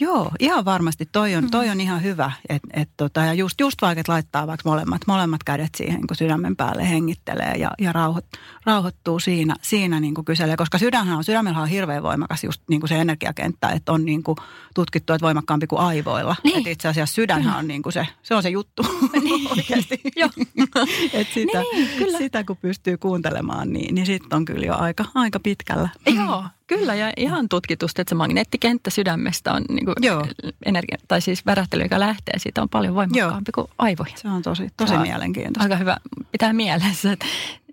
Joo, 0.00 0.30
ihan 0.38 0.64
varmasti. 0.64 1.08
Toi 1.12 1.34
on, 1.34 1.50
toi 1.50 1.68
on 1.68 1.80
ihan 1.80 2.02
hyvä. 2.02 2.32
Et, 2.48 2.62
et 2.72 2.88
tota, 2.96 3.20
ja 3.20 3.34
just, 3.34 3.60
just 3.60 3.82
vaikka, 3.82 4.02
laittaa 4.08 4.46
vaikka 4.46 4.68
molemmat, 4.68 5.02
molemmat 5.06 5.44
kädet 5.44 5.74
siihen, 5.76 6.06
kun 6.06 6.16
sydämen 6.16 6.56
päälle 6.56 6.90
hengittelee 6.90 7.54
ja, 7.58 7.70
ja 7.78 7.92
rauhoit, 7.92 8.24
rauhoittuu 8.66 9.20
siinä, 9.20 9.56
siinä 9.62 10.00
niin 10.00 10.14
kuin 10.14 10.24
kyselee. 10.24 10.56
Koska 10.56 10.78
sydänhän 10.78 11.16
on, 11.16 11.24
sydämellä 11.24 11.60
on 11.60 11.68
hirveän 11.68 12.02
voimakas 12.02 12.44
just 12.44 12.62
niin 12.68 12.80
kuin 12.80 12.88
se 12.88 13.00
energiakenttä, 13.00 13.68
että 13.68 13.92
on 13.92 14.04
niin 14.04 14.22
kuin 14.22 14.36
tutkittu, 14.74 15.12
että 15.12 15.24
voimakkaampi 15.24 15.66
kuin 15.66 15.80
aivoilla. 15.80 16.36
Niin. 16.44 16.58
Että 16.58 16.70
itse 16.70 16.88
asiassa 16.88 17.14
sydänhän 17.14 17.58
on 17.58 17.68
niin 17.68 17.82
kuin 17.82 17.92
se, 17.92 18.06
se 18.22 18.34
on 18.34 18.42
se 18.42 18.48
juttu 18.48 18.82
niin. 19.22 19.50
oikeasti. 19.56 20.00
Joo. 20.16 20.30
Et 21.12 21.28
sitä, 21.34 21.60
niin, 21.60 21.88
kyllä. 21.98 22.18
sitä 22.18 22.44
kun 22.44 22.56
pystyy 22.56 22.96
kuuntelemaan, 22.96 23.72
niin, 23.72 23.94
niin 23.94 24.06
sitten 24.06 24.36
on 24.36 24.44
kyllä 24.44 24.66
jo 24.66 24.74
aika, 24.76 25.04
aika 25.14 25.40
pitkällä. 25.40 25.88
Joo, 26.06 26.44
Kyllä, 26.78 26.94
ja 26.94 27.12
ihan 27.16 27.48
tutkitusti, 27.48 28.02
että 28.02 28.10
se 28.10 28.14
magneettikenttä 28.14 28.90
sydämestä 28.90 29.52
on 29.52 29.64
niin 29.68 29.84
kuin 29.84 29.94
Joo. 30.00 30.26
energia, 30.66 30.98
tai 31.08 31.20
siis 31.20 31.46
värähtely, 31.46 31.82
joka 31.82 32.00
lähtee 32.00 32.38
siitä, 32.38 32.62
on 32.62 32.68
paljon 32.68 32.94
voimakkaampi 32.94 33.50
Joo. 33.56 33.64
kuin 33.66 33.74
aivoihin. 33.78 34.18
Se 34.18 34.28
on 34.28 34.42
tosi, 34.42 34.68
tosi 34.76 34.94
on 34.94 35.02
mielenkiintoista. 35.02 35.62
Aika 35.62 35.76
hyvä 35.76 35.96
pitää 36.32 36.52
mielessä. 36.52 37.12
Että, 37.12 37.26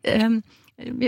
ähm, 0.07 0.37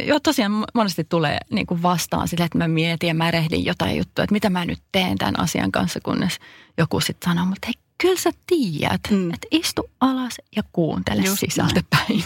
Joo, 0.06 0.20
tosiaan 0.20 0.66
monesti 0.74 1.04
tulee 1.04 1.38
niin 1.52 1.68
kuin 1.68 1.82
vastaan 1.82 2.28
sille, 2.28 2.46
että 2.46 2.58
mä 2.58 2.68
mietin 2.68 3.08
ja 3.08 3.14
mä 3.14 3.32
rehdin 3.32 3.66
jotain 3.66 3.98
juttua, 3.98 4.24
että 4.24 4.34
mitä 4.34 4.50
mä 4.50 4.66
nyt 4.66 4.80
teen 4.92 5.18
tämän 5.18 5.40
asian 5.40 5.72
kanssa, 5.72 6.00
kunnes 6.04 6.40
joku 6.78 7.00
sitten 7.00 7.32
sanoo, 7.32 7.46
mutta 7.46 7.68
hei, 7.68 7.74
kyllä 8.02 8.20
sä 8.20 8.32
tiedät, 8.48 9.02
mm. 9.12 9.34
että 9.34 9.48
istu 9.52 9.90
alas 10.00 10.38
ja 10.56 10.64
kuuntele 10.74 11.22
Just 11.22 11.40
sisältöpäin. 11.40 12.24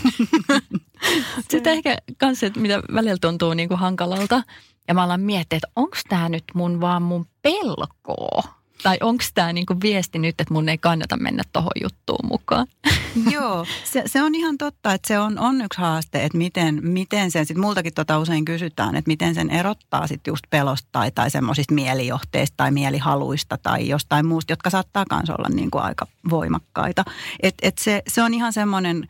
sitten 1.52 1.74
ehkä 1.74 1.98
kanssa, 2.18 2.46
että 2.46 2.60
mitä 2.60 2.82
välillä 2.94 3.18
tuntuu 3.22 3.54
niin 3.54 3.70
kuin 3.70 3.80
hankalalta, 3.80 4.44
ja 4.88 4.94
mä 4.94 5.04
alan 5.04 5.22
miettiä, 5.22 5.58
että 5.58 5.68
onko 5.76 5.98
tämä 6.10 6.30
nyt 6.30 6.44
mun 6.54 6.82
vaan 6.82 7.02
mun 7.02 7.26
pelkoa. 7.42 8.44
Tai 8.84 8.98
onko 9.02 9.24
tämä 9.34 9.54
niinku 9.54 9.76
viesti 9.82 10.20
nyt, 10.20 10.42
että 10.42 10.54
mun 10.54 10.70
ei 10.70 10.78
kannata 10.78 11.18
mennä 11.18 11.44
tuohon 11.54 11.72
juttuun 11.84 12.28
mukaan? 12.28 12.68
Joo, 13.32 13.66
se, 13.84 14.04
se 14.06 14.24
on 14.24 14.36
ihan 14.36 14.58
totta, 14.58 14.94
että 14.94 15.08
se 15.08 15.20
on, 15.20 15.40
on 15.40 15.62
yksi 15.62 15.82
haaste, 15.82 16.24
että 16.24 16.38
miten, 16.38 16.80
miten 16.82 17.32
sen, 17.32 17.46
sit 17.46 17.58
multakin 17.58 17.94
tota 17.94 18.20
usein 18.20 18.46
kysytään, 18.46 18.96
että 18.96 19.10
miten 19.10 19.36
sen 19.36 19.50
erottaa 19.50 20.08
sitten 20.08 20.32
just 20.32 20.44
pelosta 20.50 20.90
tai, 20.92 21.12
tai 21.12 21.32
semmoisista 21.32 21.74
mielijohteista 21.74 22.54
tai 22.58 22.72
mielihaluista 22.72 23.58
tai 23.58 23.90
jostain 23.90 24.26
muusta, 24.26 24.52
jotka 24.52 24.70
saattaa 24.70 25.06
myös 25.12 25.30
olla 25.30 25.50
niin 25.50 25.72
kuin 25.72 25.84
aika 25.84 26.08
voimakkaita. 26.30 27.06
Et, 27.44 27.56
et 27.62 27.78
se, 27.78 28.04
se 28.08 28.24
on 28.24 28.34
ihan 28.34 28.54
semmoinen 28.54 29.08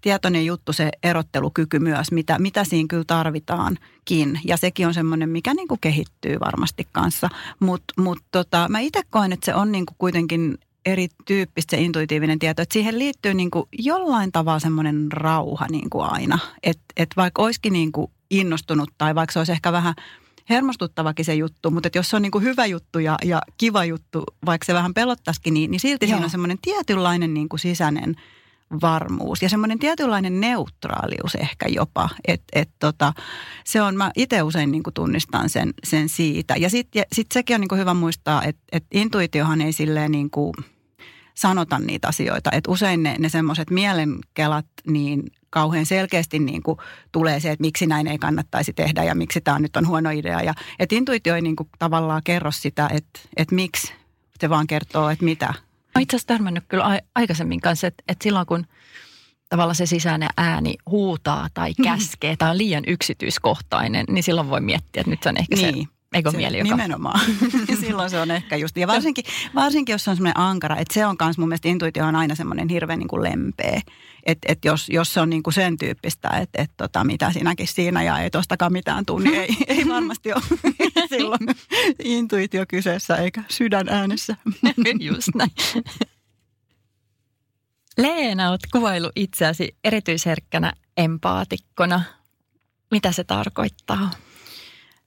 tietoinen 0.00 0.46
juttu 0.46 0.72
se 0.72 0.90
erottelukyky 1.02 1.78
myös, 1.78 2.12
mitä, 2.12 2.38
mitä 2.38 2.64
siinä 2.64 2.86
kyllä 2.88 3.04
tarvitaankin. 3.06 4.40
Ja 4.44 4.56
sekin 4.56 4.86
on 4.86 4.94
semmoinen, 4.94 5.28
mikä 5.28 5.54
niin 5.54 5.68
kuin 5.68 5.80
kehittyy 5.80 6.40
varmasti 6.40 6.88
kanssa. 6.92 7.30
Mutta 7.60 7.94
mut 7.96 8.18
tota, 8.30 8.66
mä 8.70 8.80
itse 8.80 9.00
koen, 9.10 9.32
että 9.32 9.46
se 9.46 9.54
on 9.54 9.72
niin 9.72 9.86
kuin 9.86 9.96
kuitenkin 9.98 10.58
erityyppistä 10.86 11.76
se 11.76 11.82
intuitiivinen 11.82 12.38
tieto, 12.38 12.62
että 12.62 12.72
siihen 12.72 12.98
liittyy 12.98 13.34
niin 13.34 13.50
kuin 13.50 13.68
jollain 13.78 14.32
tavalla 14.32 14.58
semmoinen 14.58 15.12
rauha 15.12 15.66
niin 15.70 15.90
kuin 15.90 16.04
aina. 16.04 16.38
Että 16.62 16.84
et 16.96 17.10
vaikka 17.16 17.42
olisikin 17.42 17.72
niin 17.72 17.92
kuin 17.92 18.10
innostunut 18.30 18.90
tai 18.98 19.14
vaikka 19.14 19.32
se 19.32 19.38
olisi 19.38 19.52
ehkä 19.52 19.72
vähän 19.72 19.94
hermostuttavakin 20.50 21.24
se 21.24 21.34
juttu, 21.34 21.70
mutta 21.70 21.86
että 21.86 21.98
jos 21.98 22.10
se 22.10 22.16
on 22.16 22.22
niin 22.22 22.30
kuin 22.30 22.44
hyvä 22.44 22.66
juttu 22.66 22.98
ja, 22.98 23.16
ja 23.24 23.42
kiva 23.58 23.84
juttu, 23.84 24.24
vaikka 24.46 24.64
se 24.64 24.74
vähän 24.74 24.94
pelottaisikin, 24.94 25.54
niin, 25.54 25.70
niin 25.70 25.80
silti 25.80 26.06
Joo. 26.06 26.08
siinä 26.08 26.24
on 26.24 26.30
semmoinen 26.30 26.58
tietynlainen 26.62 27.34
niin 27.34 27.48
kuin 27.48 27.60
sisäinen– 27.60 28.14
varmuus 28.82 29.42
ja 29.42 29.48
semmoinen 29.48 29.78
tietynlainen 29.78 30.40
neutraalius 30.40 31.34
ehkä 31.34 31.66
jopa. 31.68 32.08
Että 32.28 32.44
et 32.52 32.70
tota, 32.78 33.12
se 33.64 33.82
on, 33.82 33.96
mä 33.96 34.10
itse 34.16 34.42
usein 34.42 34.70
niin 34.70 34.82
kuin 34.82 34.94
tunnistan 34.94 35.48
sen, 35.48 35.74
sen 35.84 36.08
siitä. 36.08 36.54
Ja 36.56 36.70
sitten 36.70 37.04
sit 37.12 37.26
sekin 37.32 37.54
on 37.54 37.60
niin 37.60 37.68
kuin 37.68 37.80
hyvä 37.80 37.94
muistaa, 37.94 38.42
että 38.44 38.62
et 38.72 38.84
intuitiohan 38.92 39.60
ei 39.60 39.72
silleen 39.72 40.12
niin 40.12 40.30
kuin 40.30 40.52
sanota 41.34 41.78
niitä 41.78 42.08
asioita. 42.08 42.50
Että 42.52 42.70
usein 42.70 43.02
ne, 43.02 43.16
ne 43.18 43.28
semmoiset 43.28 43.70
mielenkelat 43.70 44.66
niin 44.86 45.22
kauhean 45.50 45.86
selkeästi 45.86 46.38
niin 46.38 46.62
kuin 46.62 46.78
tulee 47.12 47.40
se, 47.40 47.50
että 47.50 47.62
miksi 47.62 47.86
näin 47.86 48.06
ei 48.06 48.18
kannattaisi 48.18 48.72
tehdä 48.72 49.04
ja 49.04 49.14
miksi 49.14 49.40
tämä 49.40 49.58
nyt 49.58 49.76
on 49.76 49.86
huono 49.86 50.10
idea. 50.10 50.42
Ja 50.42 50.54
että 50.78 50.94
intuitio 50.94 51.34
ei 51.34 51.42
niin 51.42 51.56
kuin 51.56 51.68
tavallaan 51.78 52.22
kerro 52.24 52.50
sitä, 52.50 52.88
että, 52.92 53.20
että 53.36 53.54
miksi, 53.54 53.92
se 54.40 54.50
vaan 54.50 54.66
kertoo, 54.66 55.08
että 55.08 55.24
mitä 55.24 55.54
Mä 55.94 56.02
itse 56.02 56.16
asiassa 56.16 56.26
törmännyt 56.26 56.64
kyllä 56.68 57.00
aikaisemmin 57.14 57.60
kanssa, 57.60 57.86
että, 57.86 58.04
että 58.08 58.22
silloin 58.22 58.46
kun 58.46 58.66
tavallaan 59.48 59.74
se 59.76 59.86
sisäinen 59.86 60.28
ääni 60.36 60.74
huutaa 60.90 61.48
tai 61.54 61.74
käskee 61.84 62.36
tai 62.36 62.50
on 62.50 62.58
liian 62.58 62.84
yksityiskohtainen, 62.86 64.06
niin 64.08 64.22
silloin 64.22 64.50
voi 64.50 64.60
miettiä, 64.60 65.00
että 65.00 65.10
nyt 65.10 65.22
se 65.22 65.28
on 65.28 65.36
ehkä 65.36 65.56
niin. 65.56 65.88
se 65.88 65.93
Eikö 66.14 66.30
se, 66.30 66.36
mieli, 66.36 66.58
joka... 66.58 66.70
Nimenomaan. 66.70 67.20
Silloin 67.80 68.10
se 68.10 68.20
on 68.20 68.30
ehkä 68.30 68.56
just. 68.56 68.76
Ja 68.76 68.86
varsinkin, 68.86 69.24
varsinkin 69.54 69.92
jos 69.92 70.08
on 70.08 70.16
semmoinen 70.16 70.38
ankara, 70.38 70.76
että 70.76 70.94
se 70.94 71.06
on 71.06 71.16
myös 71.22 71.38
mun 71.38 71.48
mielestä 71.48 71.68
intuitio 71.68 72.06
on 72.06 72.16
aina 72.16 72.34
semmoinen 72.34 72.68
hirveän 72.68 72.98
niin 72.98 73.08
kuin 73.08 73.22
lempeä. 73.22 73.80
Että 74.26 74.52
et 74.52 74.64
jos, 74.64 74.88
jos 74.88 75.14
se 75.14 75.20
on 75.20 75.30
niin 75.30 75.42
kuin 75.42 75.54
sen 75.54 75.78
tyyppistä, 75.78 76.28
että 76.28 76.62
et 76.62 76.70
tota, 76.76 77.04
mitä 77.04 77.32
sinäkin 77.32 77.68
siinä 77.68 78.02
ja 78.02 78.18
ei 78.18 78.30
tostakaan 78.30 78.72
mitään 78.72 79.06
tunni, 79.06 79.30
niin 79.30 79.40
ei, 79.40 79.56
ei 79.78 79.88
varmasti 79.88 80.32
ole 80.32 80.42
silloin 81.08 81.40
intuitio 82.04 82.64
kyseessä 82.68 83.16
eikä 83.16 83.42
sydän 83.48 83.88
äänessä. 83.88 84.36
just 85.00 85.28
näin. 85.34 85.50
Leena, 87.98 88.50
olet 88.50 88.66
kuvailu 88.72 89.10
itseäsi 89.16 89.76
erityisherkkänä 89.84 90.72
empaatikkona. 90.96 92.02
Mitä 92.90 93.12
se 93.12 93.24
tarkoittaa? 93.24 94.10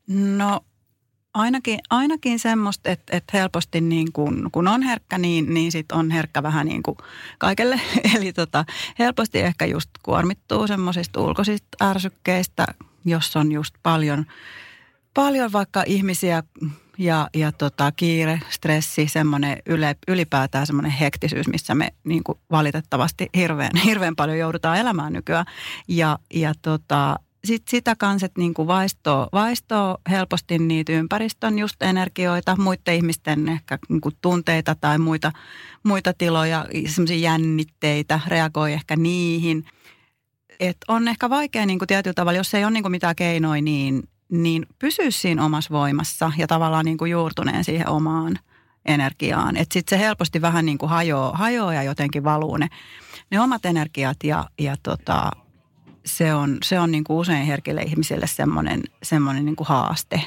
No 0.08 0.62
ainakin, 1.38 1.80
ainakin 1.90 2.40
semmoista, 2.40 2.90
että, 2.90 3.18
että 3.18 3.38
helposti 3.38 3.82
niin 3.82 4.12
kun, 4.14 4.50
kun 4.52 4.68
on 4.68 4.82
herkkä, 4.82 5.18
niin, 5.18 5.54
niin 5.54 5.72
sit 5.72 5.92
on 5.92 6.12
herkkä 6.12 6.44
vähän 6.44 6.66
niin 6.66 6.84
kuin 6.84 6.98
kaikelle. 7.38 7.82
Eli 8.16 8.34
tota, 8.34 8.66
helposti 9.00 9.40
ehkä 9.40 9.66
just 9.66 9.90
kuormittuu 10.04 10.68
semmoisista 10.68 11.22
ulkoisista 11.22 11.78
ärsykkeistä, 11.82 12.66
jos 13.06 13.36
on 13.36 13.52
just 13.52 13.76
paljon, 13.84 14.26
paljon 15.14 15.52
vaikka 15.52 15.84
ihmisiä 15.86 16.44
ja, 16.98 17.30
ja 17.34 17.52
tota, 17.52 17.92
kiire, 17.92 18.40
stressi, 18.50 19.08
semmoinen 19.08 19.58
yle, 19.66 19.96
ylipäätään 20.08 20.68
semmoinen 20.68 20.92
hektisyys, 20.92 21.48
missä 21.48 21.76
me 21.76 21.94
niin 22.04 22.24
kuin 22.24 22.40
valitettavasti 22.52 23.30
hirveän, 23.36 23.72
hirveän 23.86 24.16
paljon 24.16 24.38
joudutaan 24.38 24.78
elämään 24.78 25.14
nykyään. 25.14 25.46
Ja, 25.88 26.20
ja 26.34 26.54
tota, 26.62 27.20
sit 27.44 27.68
sitä 27.68 27.96
kanssa, 27.96 28.26
että 28.26 28.42
niin 28.42 28.54
kuin 28.54 28.68
vaistoo, 28.68 29.30
vaistoo 29.34 29.98
helposti 30.10 30.60
niitä 30.60 30.92
ympäristön 30.92 31.60
just 31.60 31.82
energioita, 31.82 32.56
muiden 32.60 32.96
ihmisten 32.96 33.50
ehkä 33.50 33.80
niin 33.90 34.02
kuin 34.02 34.16
tunteita 34.22 34.76
tai 34.76 34.98
muita, 34.98 35.32
muita 35.84 36.14
tiloja, 36.14 36.66
semmoisia 36.88 37.18
jännitteitä, 37.18 38.20
reagoi 38.28 38.74
ehkä 38.74 38.96
niihin. 38.96 39.66
Et 40.60 40.78
on 40.88 41.08
ehkä 41.08 41.30
vaikea 41.30 41.66
niin 41.66 41.80
kuin 41.80 41.88
tietyllä 41.88 42.14
tavalla, 42.14 42.38
jos 42.38 42.54
ei 42.54 42.64
ole 42.64 42.72
niin 42.72 42.84
kuin 42.84 42.92
mitään 42.92 43.16
keinoja, 43.16 43.62
niin, 43.62 44.04
niin 44.32 44.66
pysyä 44.80 45.12
siinä 45.12 45.46
omassa 45.46 45.74
voimassa 45.74 46.32
ja 46.38 46.48
tavallaan 46.48 46.86
niin 46.86 46.98
kuin 46.98 47.12
juurtuneen 47.12 47.64
siihen 47.64 47.90
omaan 47.90 48.40
energiaan. 48.86 49.58
Että 49.58 49.74
sitten 49.74 50.00
se 50.00 50.06
helposti 50.06 50.42
vähän 50.42 50.66
niin 50.66 50.78
kuin 50.78 50.90
hajoaa, 50.90 51.38
hajoaa 51.38 51.74
ja 51.74 51.84
jotenkin 51.84 52.24
valuu 52.24 52.58
ne, 52.58 52.68
ne 53.32 53.42
omat 53.42 53.66
energiat 53.66 54.18
ja, 54.24 54.46
ja 54.60 54.76
tota, 54.84 55.32
se 56.08 56.34
on, 56.34 56.58
se 56.64 56.80
on 56.80 56.92
niin 56.92 57.04
kuin 57.04 57.18
usein 57.18 57.46
herkille 57.46 57.82
ihmisille 57.82 58.28
semmoinen, 58.28 58.84
semmoinen 59.04 59.46
niin 59.46 59.56
kuin 59.56 59.68
haaste. 59.68 60.22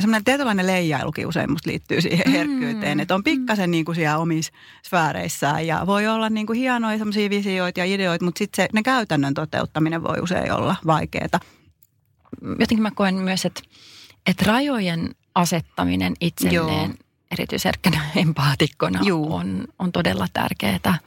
Semmoinen 0.00 0.24
tietynlainen 0.24 0.66
leijailukin 0.66 1.26
usein 1.26 1.50
musta 1.50 1.70
liittyy 1.70 2.00
siihen 2.00 2.26
mm. 2.26 2.32
herkkyyteen, 2.32 3.00
että 3.00 3.14
on 3.14 3.24
pikkasen 3.24 3.70
niin 3.70 3.84
kuin 3.84 3.94
siellä 3.94 4.18
omissa 4.18 4.52
sfääreissään 4.86 5.66
ja 5.66 5.86
voi 5.86 6.06
olla 6.06 6.30
niin 6.30 6.46
kuin 6.46 6.58
hienoja 6.58 6.98
semmoisia 6.98 7.30
visioita 7.30 7.80
ja 7.80 7.86
ideoita, 7.86 8.24
mutta 8.24 8.38
sitten 8.38 8.68
ne 8.72 8.82
käytännön 8.82 9.34
toteuttaminen 9.34 10.02
voi 10.02 10.20
usein 10.22 10.52
olla 10.52 10.76
vaikeaa. 10.86 11.40
Jotenkin 12.42 12.82
mä 12.82 12.90
koen 12.90 13.14
myös, 13.14 13.44
että, 13.44 13.62
että 14.26 14.44
rajojen 14.46 15.14
asettaminen 15.34 16.14
itselleen 16.20 16.90
Joo. 16.90 16.96
erityisherkkänä 17.30 18.00
empaatikkona 18.16 19.00
on, 19.30 19.68
on 19.78 19.92
todella 19.92 20.26
tärkeää. 20.32 20.98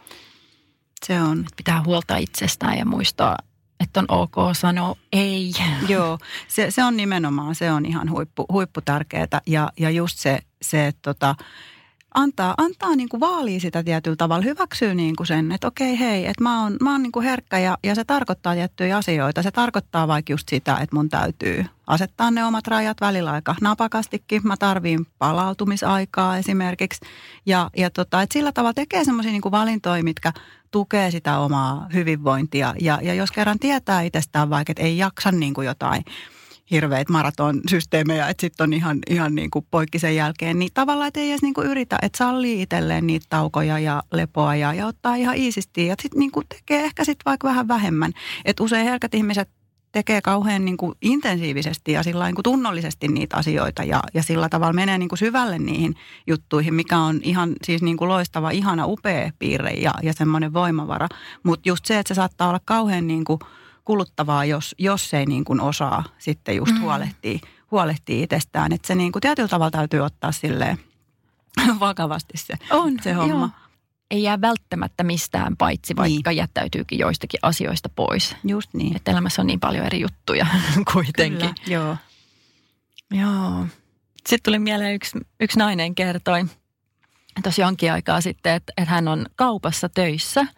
Se 1.05 1.21
on. 1.21 1.45
Pitää 1.57 1.83
huolta 1.85 2.17
itsestään 2.17 2.77
ja 2.77 2.85
muistaa, 2.85 3.37
että 3.79 3.99
on 3.99 4.05
ok 4.09 4.35
sanoa 4.53 4.95
ei. 5.13 5.51
Joo, 5.89 6.19
se, 6.47 6.71
se 6.71 6.83
on 6.83 6.97
nimenomaan, 6.97 7.55
se 7.55 7.71
on 7.71 7.85
ihan 7.85 8.09
huippu, 8.11 8.45
huippu 8.51 8.81
tärkeää. 8.81 9.41
Ja, 9.47 9.71
ja 9.79 9.89
just 9.89 10.17
se, 10.19 10.39
se 10.61 10.87
että 10.87 11.01
tota, 11.01 11.35
antaa, 12.15 12.53
antaa 12.57 12.95
niin 12.95 13.09
kuin 13.09 13.19
vaalia 13.19 13.59
sitä 13.59 13.83
tietyllä 13.83 14.15
tavalla, 14.15 14.43
hyväksyy 14.43 14.95
niin 14.95 15.15
kuin 15.15 15.27
sen, 15.27 15.51
että 15.51 15.67
okei 15.67 15.99
hei, 15.99 16.25
että 16.25 16.43
mä 16.43 16.63
oon, 16.63 16.77
mä 16.81 16.91
oon 16.91 17.03
niin 17.03 17.11
kuin 17.11 17.25
herkkä 17.25 17.59
ja, 17.59 17.77
ja 17.83 17.95
se 17.95 18.03
tarkoittaa 18.03 18.53
tiettyjä 18.53 18.97
asioita. 18.97 19.43
Se 19.43 19.51
tarkoittaa 19.51 20.07
vaikka 20.07 20.33
just 20.33 20.49
sitä, 20.49 20.77
että 20.77 20.95
mun 20.95 21.09
täytyy 21.09 21.65
asettaa 21.87 22.31
ne 22.31 22.45
omat 22.45 22.67
rajat 22.67 23.01
välillä 23.01 23.31
aika 23.31 23.55
napakastikin. 23.61 24.41
Mä 24.43 24.57
tarviin 24.57 25.07
palautumisaikaa 25.17 26.37
esimerkiksi 26.37 27.05
ja, 27.45 27.69
ja 27.77 27.89
tota, 27.89 28.21
että 28.21 28.33
sillä 28.33 28.51
tavalla 28.51 28.73
tekee 28.73 29.03
semmoisia 29.03 29.31
niin 29.31 29.51
valintoja, 29.51 30.03
mitkä 30.03 30.33
tukee 30.71 31.11
sitä 31.11 31.39
omaa 31.39 31.87
hyvinvointia 31.93 32.73
ja, 32.81 32.99
ja 33.01 33.13
jos 33.13 33.31
kerran 33.31 33.59
tietää 33.59 34.01
itsestään 34.01 34.49
vaikka, 34.49 34.71
että 34.71 34.83
ei 34.83 34.97
jaksa 34.97 35.31
niin 35.31 35.53
kuin 35.53 35.67
jotain– 35.67 36.03
hirveitä 36.71 37.13
maratonsysteemejä, 37.13 38.29
että 38.29 38.41
sitten 38.41 38.63
on 38.63 38.73
ihan, 38.73 38.99
ihan 39.09 39.35
niin 39.35 39.51
kuin 39.51 39.65
poikki 39.71 39.99
sen 39.99 40.15
jälkeen, 40.15 40.59
niin 40.59 40.71
tavallaan, 40.73 41.07
että 41.07 41.19
ei 41.19 41.29
edes 41.29 41.41
niin 41.41 41.53
kuin 41.53 41.67
yritä, 41.67 41.97
että 42.01 42.17
sallii 42.17 42.61
itselleen 42.61 43.07
niitä 43.07 43.25
taukoja 43.29 43.79
ja 43.79 44.03
lepoa 44.11 44.55
ja, 44.55 44.73
ja 44.73 44.87
ottaa 44.87 45.15
ihan 45.15 45.35
iisisti 45.35 45.87
ja 45.87 45.95
sitten 46.01 46.19
niin 46.19 46.31
kuin 46.31 46.45
tekee 46.49 46.83
ehkä 46.83 47.05
sitten 47.05 47.25
vaikka 47.25 47.47
vähän 47.47 47.67
vähemmän. 47.67 48.11
Että 48.45 48.63
usein 48.63 48.87
herkät 48.87 49.13
ihmiset 49.13 49.49
tekee 49.91 50.21
kauhean 50.21 50.65
niin 50.65 50.77
kuin 50.77 50.95
intensiivisesti 51.01 51.91
ja 51.91 52.03
sillä 52.03 52.25
niin 52.25 52.35
kuin 52.35 52.43
tunnollisesti 52.43 53.07
niitä 53.07 53.37
asioita 53.37 53.83
ja, 53.83 53.99
ja 54.13 54.23
sillä 54.23 54.49
tavalla 54.49 54.73
menee 54.73 54.97
niin 54.97 55.09
kuin 55.09 55.19
syvälle 55.19 55.59
niihin 55.59 55.95
juttuihin, 56.27 56.73
mikä 56.73 56.99
on 56.99 57.19
ihan 57.23 57.53
siis 57.63 57.81
niin 57.81 57.97
kuin 57.97 58.09
loistava, 58.09 58.49
ihana, 58.49 58.85
upea 58.85 59.31
piirre 59.39 59.71
ja, 59.71 59.93
ja 60.03 60.13
semmoinen 60.13 60.53
voimavara. 60.53 61.07
Mutta 61.43 61.69
just 61.69 61.85
se, 61.85 61.99
että 61.99 62.13
se 62.13 62.15
saattaa 62.15 62.49
olla 62.49 62.61
kauhean 62.65 63.07
niin 63.07 63.25
kuin– 63.25 63.39
kuluttavaa, 63.85 64.45
jos, 64.45 64.75
jos 64.77 65.13
ei 65.13 65.25
niin 65.25 65.45
kuin 65.45 65.61
osaa 65.61 66.03
sitten 66.17 66.55
just 66.55 66.71
mm. 66.71 66.81
huolehtia, 66.81 67.39
huolehtia 67.71 68.23
itsestään. 68.23 68.73
Että 68.73 68.87
se 68.87 68.95
niin 68.95 69.11
kuin 69.11 69.21
tietyllä 69.21 69.47
tavalla 69.47 69.71
täytyy 69.71 69.99
ottaa 69.99 70.31
sille 70.31 70.77
vakavasti 71.79 72.37
se, 72.37 72.53
on, 72.69 72.93
se 73.03 73.13
homma. 73.13 73.35
Joo. 73.35 73.49
Ei 74.11 74.23
jää 74.23 74.41
välttämättä 74.41 75.03
mistään 75.03 75.57
paitsi, 75.57 75.95
vaikka 75.95 76.29
niin. 76.29 76.37
jättäytyykin 76.37 76.99
joistakin 76.99 77.39
asioista 77.41 77.89
pois. 77.89 78.35
Just 78.43 78.73
niin. 78.73 78.95
Että 78.95 79.11
elämässä 79.11 79.41
on 79.41 79.47
niin 79.47 79.59
paljon 79.59 79.85
eri 79.85 79.99
juttuja 79.99 80.47
kuitenkin. 80.93 81.39
Kyllä, 81.39 81.53
joo. 81.67 81.97
Joo. 83.11 83.65
Sitten 84.17 84.43
tuli 84.43 84.59
mieleen 84.59 84.95
yksi, 84.95 85.19
yksi 85.39 85.59
nainen 85.59 85.95
kertoi 85.95 86.45
tuossa 87.43 87.61
jonkin 87.61 87.91
aikaa 87.91 88.21
sitten, 88.21 88.53
että, 88.53 88.73
että 88.77 88.91
hän 88.91 89.07
on 89.07 89.25
kaupassa 89.35 89.89
töissä– 89.89 90.47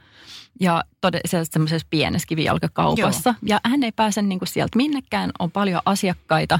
ja 0.59 0.83
todella 1.01 1.45
semmoisessa 1.51 1.87
pienessä 1.89 2.27
kivijalkakaupassa. 2.27 3.29
Joo. 3.29 3.37
Ja 3.41 3.59
hän 3.69 3.83
ei 3.83 3.91
pääse 3.91 4.21
niin 4.21 4.39
kuin 4.39 4.49
sieltä 4.49 4.77
minnekään, 4.77 5.31
on 5.39 5.51
paljon 5.51 5.81
asiakkaita 5.85 6.59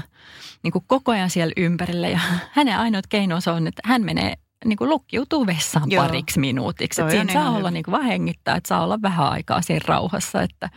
niin 0.62 0.72
kuin 0.72 0.84
koko 0.86 1.12
ajan 1.12 1.30
siellä 1.30 1.52
ympärillä. 1.56 2.08
Ja 2.08 2.20
hänen 2.56 2.78
ainoat 2.78 3.06
keinonsa 3.06 3.52
on, 3.52 3.66
että 3.66 3.82
hän 3.84 4.02
menee 4.02 4.34
niin 4.64 4.76
kuin 4.76 4.90
lukkiutuu 4.90 5.46
vessaan 5.46 5.90
Joo. 5.90 6.04
pariksi 6.04 6.40
minuutiksi. 6.40 7.00
Että 7.00 7.10
siinä 7.10 7.32
saa 7.32 7.50
olla 7.50 7.70
niin 7.70 7.84
kuin 7.84 7.92
vaan 7.92 8.04
hengittää, 8.04 8.56
että 8.56 8.68
saa 8.68 8.84
olla 8.84 9.02
vähän 9.02 9.28
aikaa 9.28 9.62
siinä 9.62 9.84
rauhassa. 9.86 10.42
Että, 10.42 10.70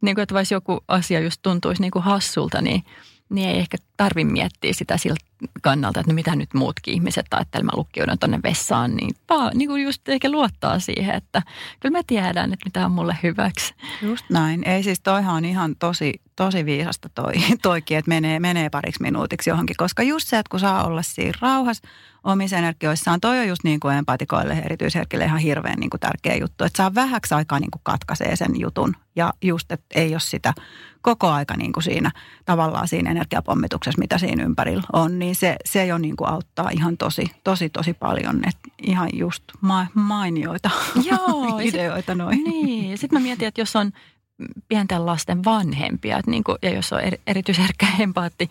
niin 0.00 0.14
kuin, 0.14 0.22
että 0.22 0.34
vaikka 0.34 0.54
joku 0.54 0.84
asia 0.88 1.20
just 1.20 1.42
tuntuisi 1.42 1.82
niin 1.82 1.90
kuin 1.90 2.02
hassulta, 2.02 2.62
niin– 2.62 2.82
niin 3.28 3.48
ei 3.48 3.58
ehkä 3.58 3.76
tarvi 3.96 4.24
miettiä 4.24 4.72
sitä 4.72 4.96
siltä 4.96 5.24
kannalta, 5.62 6.00
että 6.00 6.12
no 6.12 6.14
mitä 6.14 6.36
nyt 6.36 6.54
muutkin 6.54 6.94
ihmiset 6.94 7.26
ajattelee, 7.30 7.64
mä 7.64 7.70
lukkiudun 7.74 8.18
tuonne 8.18 8.40
vessaan, 8.42 8.96
niin 8.96 9.14
vaan 9.28 9.50
niin 9.54 9.68
kuin 9.68 9.82
just 9.82 10.08
ehkä 10.08 10.30
luottaa 10.30 10.78
siihen, 10.78 11.14
että 11.14 11.42
kyllä 11.80 11.98
mä 11.98 12.02
tiedän, 12.06 12.52
että 12.52 12.64
mitä 12.64 12.86
on 12.86 12.92
mulle 12.92 13.16
hyväksi. 13.22 13.74
Just 14.02 14.24
näin. 14.30 14.68
Ei 14.68 14.82
siis 14.82 15.00
toihan 15.00 15.34
on 15.34 15.44
ihan 15.44 15.76
tosi, 15.78 16.20
tosi 16.36 16.64
viisasta 16.64 17.08
toi, 17.08 17.32
toikin, 17.62 17.98
että 17.98 18.08
menee, 18.08 18.40
menee 18.40 18.70
pariksi 18.70 19.02
minuutiksi 19.02 19.50
johonkin, 19.50 19.76
koska 19.76 20.02
just 20.02 20.28
se, 20.28 20.38
että 20.38 20.50
kun 20.50 20.60
saa 20.60 20.84
olla 20.86 21.02
siinä 21.02 21.38
rauhassa, 21.40 21.88
omissa 22.24 22.56
energioissaan. 22.56 23.20
Toi 23.20 23.38
on 23.38 23.48
just 23.48 23.64
niin 23.64 23.80
kuin 23.80 23.96
empatikoille, 23.96 24.62
erityisherkille 24.64 25.24
ihan 25.24 25.38
hirveän 25.38 25.80
niin 25.80 25.90
kuin 25.90 26.00
tärkeä 26.00 26.36
juttu, 26.36 26.64
että 26.64 26.76
saa 26.76 26.94
vähäksi 26.94 27.34
aikaa 27.34 27.60
niin 27.60 27.70
kuin 27.70 27.80
katkaisee 27.84 28.36
sen 28.36 28.60
jutun 28.60 28.94
ja 29.16 29.32
just, 29.42 29.72
että 29.72 29.86
ei 29.94 30.14
ole 30.14 30.20
sitä 30.20 30.54
koko 31.02 31.28
aika 31.28 31.56
niin 31.56 31.72
kuin 31.72 31.84
siinä 31.84 32.10
tavallaan 32.44 32.88
siinä 32.88 33.10
energiapommituksessa, 33.10 33.98
mitä 33.98 34.18
siinä 34.18 34.44
ympärillä 34.44 34.82
on, 34.92 35.18
niin 35.18 35.34
se, 35.36 35.56
se 35.64 35.86
jo 35.86 35.98
niin 35.98 36.16
kuin 36.16 36.30
auttaa 36.30 36.70
ihan 36.70 36.96
tosi, 36.96 37.30
tosi, 37.44 37.70
tosi 37.70 37.94
paljon. 37.94 38.36
Että 38.36 38.68
ihan 38.82 39.08
just 39.12 39.42
ma- 39.60 39.86
mainioita 39.94 40.70
Joo, 41.10 41.58
ideoita 41.62 42.12
sit, 42.12 42.18
noin. 42.18 42.44
Niin, 42.44 42.98
sitten 42.98 43.18
mä 43.18 43.22
mietin, 43.22 43.48
että 43.48 43.60
jos 43.60 43.76
on 43.76 43.92
pienten 44.68 45.06
lasten 45.06 45.44
vanhempia, 45.44 46.18
että 46.18 46.30
niin 46.30 46.44
kuin, 46.44 46.58
ja 46.62 46.74
jos 46.74 46.92
on 46.92 47.00
erityisherkkä 47.26 47.86
empaatti, 47.98 48.48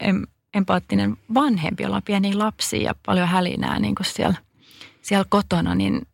em, 0.00 0.22
empaattinen 0.54 1.16
vanhempi, 1.34 1.82
jolla 1.82 1.96
on 1.96 2.02
pieniä 2.02 2.38
lapsia 2.38 2.82
ja 2.82 2.94
paljon 3.06 3.28
hälinää 3.28 3.78
niin 3.78 3.94
kuin 3.94 4.06
siellä, 4.06 4.36
siellä 5.02 5.26
kotona, 5.28 5.74
niin 5.74 6.06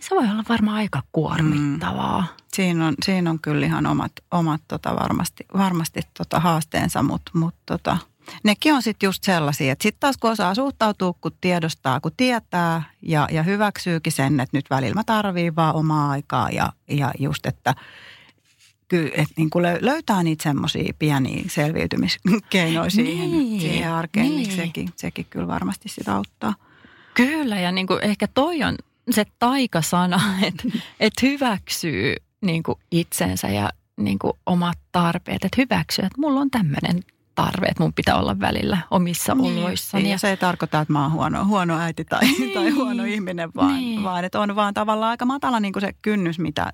se 0.00 0.14
voi 0.14 0.30
olla 0.30 0.44
varmaan 0.48 0.76
aika 0.76 1.02
kuormittavaa. 1.12 2.20
Mm. 2.20 2.26
Siinä, 2.52 2.86
on, 2.86 2.94
siinä 3.04 3.30
on 3.30 3.38
kyllä 3.38 3.66
ihan 3.66 3.86
omat, 3.86 4.12
omat 4.30 4.60
tota 4.68 4.94
varmasti, 4.94 5.44
varmasti 5.56 6.00
tota 6.18 6.40
haasteensa, 6.40 7.02
mutta 7.02 7.30
mut 7.34 7.54
tota, 7.66 7.98
nekin 8.44 8.74
on 8.74 8.82
sitten 8.82 9.06
just 9.06 9.24
sellaisia, 9.24 9.72
että 9.72 9.82
sitten 9.82 10.00
taas 10.00 10.16
kun 10.16 10.30
osaa 10.30 10.54
suhtautua, 10.54 11.14
kun 11.20 11.32
tiedostaa, 11.40 12.00
kun 12.00 12.12
tietää 12.16 12.82
ja, 13.02 13.28
ja 13.30 13.42
hyväksyykin 13.42 14.12
sen, 14.12 14.40
että 14.40 14.56
nyt 14.56 14.70
välillä 14.70 14.94
mä 14.94 15.04
tarviin 15.04 15.56
vaan 15.56 15.74
omaa 15.74 16.10
aikaa 16.10 16.50
ja, 16.50 16.72
ja 16.88 17.10
just, 17.18 17.46
että– 17.46 17.74
kyllä, 18.92 19.10
että 19.14 19.34
niin 19.36 19.50
kuin 19.50 19.64
löytää 19.80 20.22
niitä 20.22 20.42
semmoisia 20.42 20.94
pieniä 20.98 21.42
selviytymiskeinoja 21.46 22.90
siihen, 22.90 23.30
niin, 23.32 23.60
siihen 23.60 23.92
arkeen, 23.92 24.26
niin. 24.26 24.36
niin 24.36 24.56
sekin, 24.56 24.88
sekin 24.96 25.26
kyllä 25.30 25.46
varmasti 25.46 25.88
sitä 25.88 26.14
auttaa. 26.14 26.54
Kyllä, 27.14 27.60
ja 27.60 27.72
niin 27.72 27.86
kuin 27.86 28.04
ehkä 28.04 28.26
toi 28.26 28.62
on 28.62 28.74
se 29.10 29.26
taikasana, 29.38 30.20
että, 30.42 30.78
että 31.00 31.26
hyväksyy 31.26 32.16
niin 32.40 32.62
kuin 32.62 32.78
itsensä 32.90 33.48
ja 33.48 33.70
niin 33.96 34.18
kuin 34.18 34.32
omat 34.46 34.78
tarpeet, 34.92 35.44
että 35.44 35.60
hyväksyy, 35.60 36.04
että 36.04 36.20
mulla 36.20 36.40
on 36.40 36.50
tämmöinen 36.50 37.02
tarve, 37.34 37.66
että 37.66 37.82
mun 37.82 37.92
pitää 37.92 38.16
olla 38.16 38.40
välillä 38.40 38.78
omissa 38.90 39.34
niin, 39.34 39.58
oloissani. 39.58 40.10
Ja 40.10 40.18
se 40.18 40.30
ei 40.30 40.36
tarkoita, 40.36 40.80
että 40.80 40.92
mä 40.92 41.02
oon 41.02 41.12
huono, 41.12 41.44
huono 41.44 41.78
äiti 41.78 42.04
tai, 42.04 42.20
niin, 42.20 42.54
tai 42.54 42.70
huono 42.70 43.04
ihminen, 43.04 43.50
vaan, 43.54 43.76
niin. 43.76 44.02
vaan 44.02 44.24
että 44.24 44.40
on 44.40 44.56
vaan 44.56 44.74
tavallaan 44.74 45.10
aika 45.10 45.24
matala 45.24 45.60
niin 45.60 45.72
kuin 45.72 45.80
se 45.80 45.92
kynnys, 46.02 46.38
mitä 46.38 46.72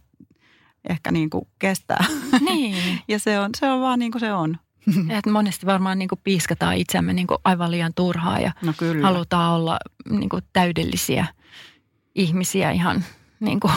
ehkä 0.88 1.12
niin 1.12 1.31
kuin 1.31 1.49
kestää. 1.59 2.05
Niin. 2.41 2.99
ja 3.09 3.19
se 3.19 3.38
on, 3.38 3.50
se 3.57 3.71
on 3.71 3.81
vaan 3.81 3.99
niin 3.99 4.12
kuin 4.12 4.21
se 4.21 4.33
on. 4.33 4.57
Et 5.19 5.27
monesti 5.27 5.67
varmaan 5.67 5.99
niin 5.99 6.09
kuin 6.09 6.21
piiskataan 6.25 6.77
itsemme 6.77 7.12
niin 7.12 7.27
kuin 7.27 7.38
aivan 7.45 7.71
liian 7.71 7.95
turhaa 7.95 8.41
ja 8.41 8.53
no 8.62 8.73
kyllä. 8.77 9.07
halutaan 9.07 9.53
olla 9.53 9.79
niin 10.11 10.29
kuin 10.29 10.43
täydellisiä 10.53 11.27
ihmisiä 12.15 12.71
ihan 12.71 13.05
niin 13.41 13.61
kuin 13.61 13.73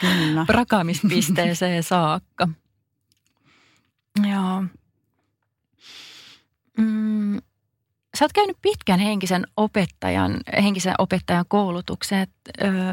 kyllä. 0.00 0.46
rakaamispisteeseen 0.58 1.82
saakka. 1.82 2.48
Joo. 4.30 4.64
Mm, 6.78 7.38
sä 8.22 8.24
oot 8.24 8.32
käynyt 8.32 8.56
pitkän 8.62 9.00
henkisen 9.00 9.46
opettajan, 9.56 10.36
henkisen 10.62 10.94
opettajan 10.98 11.44
koulutuksen. 11.48 12.26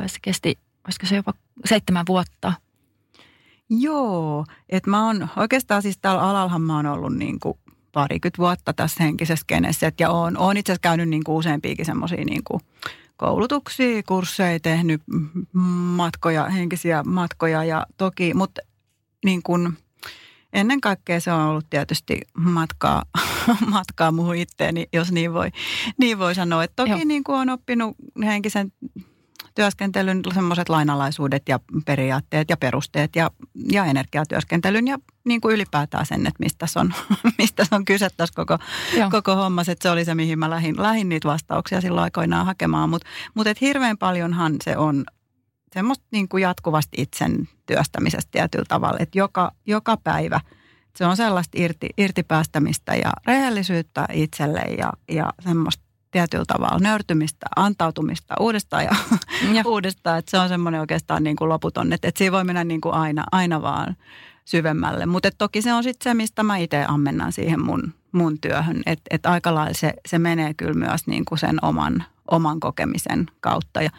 se 0.08 0.20
kesti, 0.22 0.58
olisiko 0.86 1.06
se 1.06 1.16
jopa 1.16 1.34
seitsemän 1.66 2.06
vuotta– 2.08 2.54
Joo, 3.70 4.46
että 4.70 4.90
mä 4.90 5.06
oon 5.06 5.30
oikeastaan 5.36 5.82
siis 5.82 5.98
täällä 5.98 6.22
alallahan 6.22 6.62
mä 6.62 6.76
oon 6.76 6.86
ollut 6.86 7.16
niin 7.16 7.40
kuin 7.40 7.58
parikymmentä 7.92 8.38
vuotta 8.38 8.74
tässä 8.74 9.04
henkisessä 9.04 9.46
kenessä. 9.48 9.92
ja 10.00 10.10
oon, 10.10 10.38
oon 10.38 10.58
itse 10.58 10.72
asiassa 10.72 10.82
käynyt 10.82 11.10
niin 11.10 11.24
kuin 11.24 11.36
useampiakin 11.36 11.86
semmoisia 11.86 12.26
niin 12.26 12.44
kuin 12.44 12.62
koulutuksia, 13.18 14.04
kursseja, 14.04 14.60
tehnyt 14.60 15.02
matkoja, 15.96 16.50
henkisiä 16.50 17.04
matkoja 17.04 17.64
ja 17.64 17.86
toki, 17.98 18.34
mutta 18.34 18.62
niin 19.26 19.44
kuin 19.44 19.78
ennen 20.54 20.82
kaikkea 20.82 21.20
se 21.20 21.32
on 21.32 21.42
ollut 21.42 21.70
tietysti 21.70 22.22
matkaa, 22.38 23.04
matkaa 23.76 24.12
muuhun 24.12 24.36
itteeni, 24.36 24.88
jos 24.94 25.12
niin 25.12 25.34
voi, 25.34 25.50
niin 25.98 26.20
voi 26.20 26.36
sanoa. 26.36 26.64
Et 26.64 26.74
toki 26.76 27.06
niin 27.06 27.24
kuin 27.24 27.40
on 27.40 27.50
oppinut 27.50 27.96
henkisen 28.24 28.72
työskentelyn 29.56 30.22
semmoiset 30.34 30.70
lainalaisuudet 30.70 31.44
ja 31.50 31.60
periaatteet 31.86 32.50
ja 32.50 32.58
perusteet 32.58 33.16
ja, 33.16 33.32
ja 33.72 33.86
energiatyöskentelyn 33.86 34.88
ja 34.88 35.00
niin 35.26 35.42
kuin 35.42 35.56
ylipäätään 35.56 36.06
sen, 36.06 36.28
että 36.28 36.44
mistä 36.44 36.68
se 36.68 36.80
on, 36.80 36.94
mistä 37.38 37.66
se 37.66 37.76
on 37.76 37.86
kyse 37.86 38.08
tässä 38.18 38.34
koko, 38.36 38.58
koko 39.12 39.36
hommassa. 39.36 39.72
Että 39.72 39.84
se 39.84 39.90
oli 39.90 40.06
se, 40.06 40.16
mihin 40.16 40.40
mä 40.40 40.50
lähdin, 40.50 40.82
lähdin 40.82 41.10
niitä 41.10 41.28
vastauksia 41.28 41.82
silloin 41.82 42.04
aikoinaan 42.04 42.46
hakemaan. 42.46 42.90
Mutta 42.90 43.08
mut, 43.36 43.48
mut 43.48 43.62
hirveän 43.62 43.98
paljonhan 43.98 44.56
se 44.64 44.78
on 44.78 45.04
semmoista 45.74 46.06
niin 46.12 46.30
kuin 46.30 46.42
jatkuvasti 46.42 47.02
itsen 47.02 47.50
työstämisestä 47.66 48.32
tietyllä 48.32 48.66
tavalla, 48.68 48.98
että 49.00 49.18
joka, 49.18 49.52
joka 49.66 49.98
päivä 49.98 50.40
se 50.96 51.06
on 51.06 51.18
sellaista 51.18 51.58
irti, 51.62 51.90
irtipäästämistä 51.98 52.96
ja 52.96 53.12
rehellisyyttä 53.26 54.06
itselle 54.14 54.60
ja, 54.60 54.94
ja 55.12 55.34
semmoista 55.44 55.84
tietyllä 56.12 56.46
tavalla 56.48 56.80
nöyrtymistä, 56.80 57.46
antautumista 57.56 58.36
uudestaan 58.40 58.84
ja, 58.84 58.92
ja. 59.56 59.64
uudestaan. 59.66 60.20
Että 60.20 60.32
se 60.32 60.40
on 60.40 60.50
semmoinen 60.50 60.82
oikeastaan 60.82 61.24
niin 61.24 61.36
kuin 61.36 61.50
loputon, 61.50 61.94
että, 61.94 62.08
että 62.08 62.18
siinä 62.18 62.32
voi 62.32 62.44
mennä 62.44 62.64
niin 62.64 62.82
kuin 62.82 62.94
aina, 62.94 63.24
aina 63.32 63.62
vaan 63.62 63.96
syvemmälle. 64.46 65.06
Mutta 65.06 65.30
toki 65.38 65.62
se 65.62 65.74
on 65.74 65.84
sitten 65.84 66.12
se, 66.12 66.14
mistä 66.14 66.44
mä 66.44 66.58
itse 66.58 66.86
ammennan 66.88 67.32
siihen 67.32 67.62
mun, 67.62 67.94
mun 68.12 68.38
työhön. 68.42 68.82
Että 68.86 69.04
et 69.10 69.26
aika 69.26 69.56
lailla 69.56 69.74
se, 69.74 69.94
se 70.08 70.20
menee 70.20 70.54
kyllä 70.54 70.74
myös 70.74 71.08
niin 71.08 71.26
kuin 71.26 71.40
sen 71.40 71.58
oman, 71.62 72.04
oman 72.32 72.60
kokemisen 72.60 73.26
kautta. 73.40 73.82
Ja, 73.82 73.90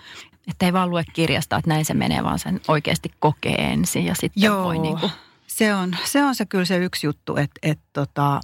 että 0.50 0.66
ei 0.66 0.72
vaan 0.72 0.90
lue 0.90 1.04
kirjasta, 1.12 1.56
että 1.56 1.68
näin 1.68 1.84
se 1.84 1.94
menee, 1.94 2.24
vaan 2.24 2.38
sen 2.38 2.60
oikeasti 2.68 3.10
kokee 3.18 3.54
ensin 3.54 4.04
ja 4.04 4.14
sitten 4.14 4.42
Joo, 4.42 4.64
voi 4.64 4.78
niin 4.78 4.98
kuin... 4.98 5.12
se, 5.46 5.74
on, 5.74 5.96
se 6.04 6.24
on 6.24 6.34
se 6.34 6.46
kyllä 6.46 6.64
se 6.64 6.76
yksi 6.76 7.06
juttu, 7.06 7.36
että, 7.36 7.60
että 7.62 7.84
tota, 7.92 8.40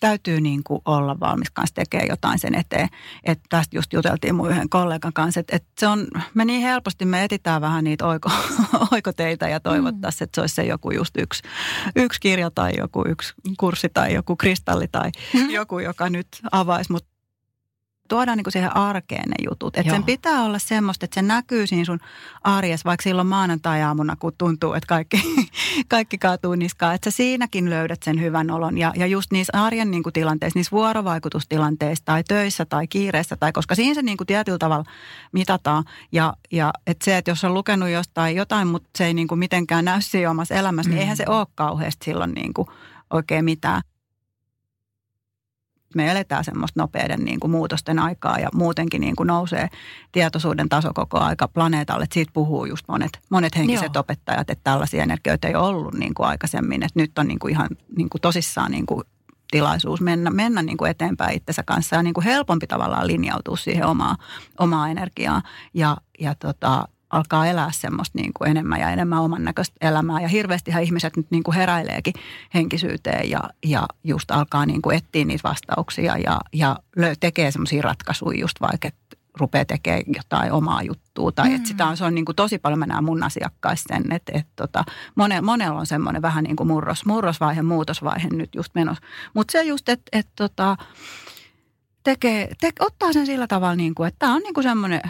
täytyy 0.00 0.40
niin 0.40 0.64
kuin 0.64 0.82
olla 0.84 1.20
valmis 1.20 1.50
kanssa 1.50 1.74
tekemään 1.74 2.08
jotain 2.08 2.38
sen 2.38 2.54
eteen. 2.54 2.88
Että 3.24 3.44
tästä 3.48 3.76
just 3.76 3.92
juteltiin 3.92 4.34
mun 4.34 4.50
yhden 4.50 4.68
kollegan 4.68 5.12
kanssa, 5.12 5.40
että, 5.40 5.56
että 5.56 5.68
se 5.78 5.86
on, 5.86 6.06
me 6.34 6.44
niin 6.44 6.62
helposti 6.62 7.04
me 7.04 7.24
etitään 7.24 7.60
vähän 7.60 7.84
niitä 7.84 8.06
oiko, 8.06 8.30
oikoteita 8.92 9.48
ja 9.48 9.60
toivottaisiin, 9.60 10.24
että 10.24 10.34
se 10.34 10.40
olisi 10.40 10.54
se 10.54 10.64
joku 10.64 10.90
just 10.90 11.16
yksi, 11.18 11.42
yksi 11.96 12.20
kirja 12.20 12.50
tai 12.50 12.72
joku 12.76 13.04
yksi 13.08 13.34
kurssi 13.58 13.88
tai 13.94 14.14
joku 14.14 14.36
kristalli 14.36 14.88
tai 14.92 15.10
mm-hmm. 15.34 15.50
joku, 15.50 15.78
joka 15.78 16.10
nyt 16.10 16.28
avaisi. 16.52 16.92
Mutta 16.92 17.09
tuodaan 18.10 18.38
niin 18.38 18.44
kuin 18.44 18.52
siihen 18.52 18.76
arkeen 18.76 19.28
ne 19.28 19.34
jutut. 19.50 19.76
Että 19.76 19.92
sen 19.92 20.04
pitää 20.04 20.44
olla 20.44 20.58
semmoista, 20.58 21.04
että 21.04 21.14
se 21.14 21.22
näkyy 21.22 21.66
siinä 21.66 21.84
sun 21.84 22.00
arjessa, 22.42 22.88
vaikka 22.88 23.02
silloin 23.02 23.28
maanantai-aamuna, 23.28 24.16
kun 24.16 24.32
tuntuu, 24.38 24.72
että 24.72 24.86
kaikki, 24.86 25.22
kaikki 25.88 26.18
kaatuu 26.18 26.54
niskaan. 26.54 26.94
Että 26.94 27.10
sä 27.10 27.16
siinäkin 27.16 27.70
löydät 27.70 28.02
sen 28.02 28.20
hyvän 28.20 28.50
olon. 28.50 28.78
Ja, 28.78 28.92
ja 28.96 29.06
just 29.06 29.32
niissä 29.32 29.52
arjen 29.64 29.90
niin 29.90 30.02
kuin 30.02 30.12
tilanteissa, 30.12 30.58
niissä 30.58 30.76
vuorovaikutustilanteissa 30.76 32.04
tai 32.04 32.24
töissä 32.24 32.64
tai 32.64 32.86
kiireessä, 32.86 33.36
tai 33.36 33.52
koska 33.52 33.74
siinä 33.74 33.94
se 33.94 34.02
niin 34.02 34.16
kuin 34.16 34.26
tietyllä 34.26 34.58
tavalla 34.58 34.84
mitataan. 35.32 35.84
Ja, 36.12 36.34
ja 36.52 36.72
että 36.86 37.04
se, 37.04 37.16
että 37.16 37.30
jos 37.30 37.44
on 37.44 37.54
lukenut 37.54 37.88
jostain 37.88 38.36
jotain, 38.36 38.68
mutta 38.68 38.90
se 38.98 39.06
ei 39.06 39.14
niin 39.14 39.28
kuin 39.28 39.38
mitenkään 39.38 39.84
näy 39.84 40.00
siinä 40.00 40.30
omassa 40.30 40.54
elämässä, 40.54 40.90
mm. 40.90 40.94
niin 40.94 41.00
eihän 41.00 41.16
se 41.16 41.24
ole 41.28 41.46
kauheasti 41.54 42.04
silloin 42.04 42.32
niin 42.32 42.54
kuin 42.54 42.68
oikein 43.10 43.44
mitään 43.44 43.82
me 45.94 46.10
eletään 46.10 46.44
semmoista 46.44 46.80
nopeiden 46.80 47.20
niin 47.24 47.40
kuin 47.40 47.50
muutosten 47.50 47.98
aikaa 47.98 48.38
ja 48.38 48.48
muutenkin 48.54 49.00
niin 49.00 49.16
kuin 49.16 49.26
nousee 49.26 49.68
tietoisuuden 50.12 50.68
taso 50.68 50.94
koko 50.94 51.18
aika 51.18 51.48
planeetalle. 51.48 52.04
Että 52.04 52.14
siitä 52.14 52.30
puhuu 52.34 52.64
just 52.64 52.84
monet, 52.88 53.10
monet 53.30 53.56
henkiset 53.56 53.94
Joo. 53.94 54.00
opettajat, 54.00 54.50
että 54.50 54.64
tällaisia 54.64 55.02
energioita 55.02 55.48
ei 55.48 55.54
ollut 55.54 55.94
niin 55.94 56.14
kuin 56.14 56.26
aikaisemmin. 56.26 56.82
Että 56.82 57.00
nyt 57.00 57.18
on 57.18 57.28
niin 57.28 57.38
kuin 57.38 57.52
ihan 57.52 57.68
niin 57.96 58.10
kuin 58.10 58.20
tosissaan 58.20 58.70
niin 58.70 58.86
kuin 58.86 59.02
tilaisuus 59.50 60.00
mennä, 60.00 60.30
mennä 60.30 60.62
niin 60.62 60.76
kuin 60.76 60.90
eteenpäin 60.90 61.36
itsensä 61.36 61.62
kanssa 61.62 61.96
ja 61.96 62.02
niin 62.02 62.14
kuin 62.14 62.24
helpompi 62.24 62.66
tavallaan 62.66 63.06
linjautua 63.06 63.56
siihen 63.56 63.86
omaa, 63.86 64.16
omaa 64.58 64.88
energiaa. 64.88 65.42
Ja, 65.74 65.96
ja 66.20 66.34
tota, 66.34 66.88
alkaa 67.10 67.46
elää 67.46 67.70
semmoista 67.72 68.18
niin 68.18 68.32
kuin 68.34 68.50
enemmän 68.50 68.80
ja 68.80 68.90
enemmän 68.90 69.20
oman 69.20 69.44
näköistä 69.44 69.76
elämää. 69.80 70.20
Ja 70.20 70.28
hirveästihän 70.28 70.82
ihmiset 70.82 71.16
nyt 71.16 71.26
niin 71.30 71.42
kuin 71.42 71.54
heräileekin 71.54 72.14
henkisyyteen 72.54 73.30
ja, 73.30 73.40
ja 73.66 73.86
just 74.04 74.30
alkaa 74.30 74.66
niin 74.66 74.82
kuin 74.82 74.96
etsiä 74.96 75.24
niitä 75.24 75.48
vastauksia 75.48 76.16
ja, 76.16 76.40
ja 76.52 76.76
tekee 77.20 77.50
semmoisia 77.50 77.82
ratkaisuja 77.82 78.40
just 78.40 78.60
vaikka, 78.60 78.88
että 78.88 79.16
rupeaa 79.40 79.64
tekemään 79.64 80.02
jotain 80.16 80.52
omaa 80.52 80.82
juttua. 80.82 81.32
Tai 81.32 81.48
mm. 81.48 81.54
että 81.54 81.68
sitä 81.68 81.86
on, 81.86 81.96
se 81.96 82.04
on 82.04 82.14
niin 82.14 82.24
kuin 82.24 82.36
tosi 82.36 82.58
paljon, 82.58 82.78
mä 82.78 82.86
näen 82.86 83.04
mun 83.04 83.22
asiakkaissa 83.22 83.94
sen, 83.94 84.12
että, 84.12 84.32
että 84.34 84.52
tota, 84.56 84.84
mone, 85.14 85.40
monella 85.40 85.80
on 85.80 85.86
semmoinen 85.86 86.22
vähän 86.22 86.44
niin 86.44 86.56
kuin 86.56 86.66
murros, 86.66 87.04
murrosvaihe, 87.04 87.62
muutosvaihe 87.62 88.28
nyt 88.32 88.54
just 88.54 88.74
menossa. 88.74 89.04
Mutta 89.34 89.52
se 89.52 89.62
just, 89.62 89.88
että, 89.88 90.08
että 90.12 90.32
tota, 90.36 90.76
tekee, 92.04 92.48
te, 92.60 92.72
ottaa 92.80 93.12
sen 93.12 93.26
sillä 93.26 93.46
tavalla, 93.46 93.76
niin 93.76 93.94
kuin, 93.94 94.08
että 94.08 94.18
tämä 94.18 94.34
on 94.34 94.42
niin 94.42 94.54
kuin 94.54 94.64
semmoinen 94.64 95.00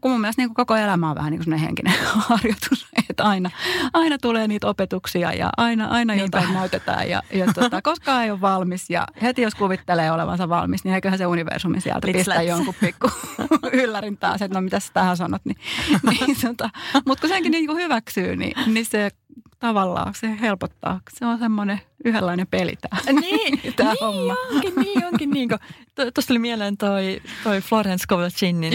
kun 0.00 0.10
mun 0.10 0.20
mielestä 0.20 0.42
niin 0.42 0.48
kuin 0.48 0.54
koko 0.54 0.76
elämä 0.76 1.10
on 1.10 1.16
vähän 1.16 1.30
niin 1.30 1.44
kuin 1.44 1.56
henkinen 1.56 1.94
harjoitus, 2.28 2.86
että 3.10 3.24
aina, 3.24 3.50
aina 3.92 4.18
tulee 4.18 4.48
niitä 4.48 4.66
opetuksia 4.66 5.32
ja 5.32 5.50
aina, 5.56 5.86
aina 5.86 6.14
jotain 6.14 6.54
näytetään 6.54 7.10
ja, 7.10 7.22
ja 7.32 7.46
tota, 7.54 7.82
koskaan 7.90 8.24
ei 8.24 8.30
ole 8.30 8.40
valmis 8.40 8.90
ja 8.90 9.06
heti 9.22 9.42
jos 9.42 9.54
kuvittelee 9.54 10.12
olevansa 10.12 10.48
valmis, 10.48 10.84
niin 10.84 10.94
eiköhän 10.94 11.18
se 11.18 11.26
universumi 11.26 11.80
sieltä 11.80 12.08
Let's 12.08 12.12
pistää 12.12 12.42
jonkun 12.42 12.74
pikku 12.80 13.10
yllärin 13.82 14.16
taas, 14.16 14.42
että 14.42 14.58
no 14.58 14.60
mitä 14.60 14.80
sä 14.80 14.92
tähän 14.92 15.16
sanot. 15.16 15.42
Niin, 15.44 15.56
niin, 16.02 16.36
tota, 16.42 16.70
Mutta 17.06 17.20
kun 17.20 17.28
senkin 17.28 17.52
niin 17.52 17.66
kuin 17.66 17.78
hyväksyy, 17.82 18.36
niin, 18.36 18.52
niin 18.66 18.86
se 18.86 19.10
tavallaan 19.58 20.14
se 20.14 20.40
helpottaa. 20.40 21.00
Se 21.18 21.26
on 21.26 21.38
semmoinen 21.38 21.80
yhdenlainen 22.04 22.46
peli 22.46 22.74
tämä, 22.80 23.20
niin, 23.20 23.74
tämä 23.76 23.90
niin 23.90 23.98
homma. 24.00 24.36
Onkin, 24.54 24.74
niin 24.76 25.06
onkin. 25.06 25.30
Niin 25.30 25.48
Tuosta 25.94 26.22
tuli 26.26 26.38
mieleen 26.38 26.76
toi, 26.76 27.20
toi 27.44 27.60
Florence 27.60 28.04
Kovacinin 28.08 28.72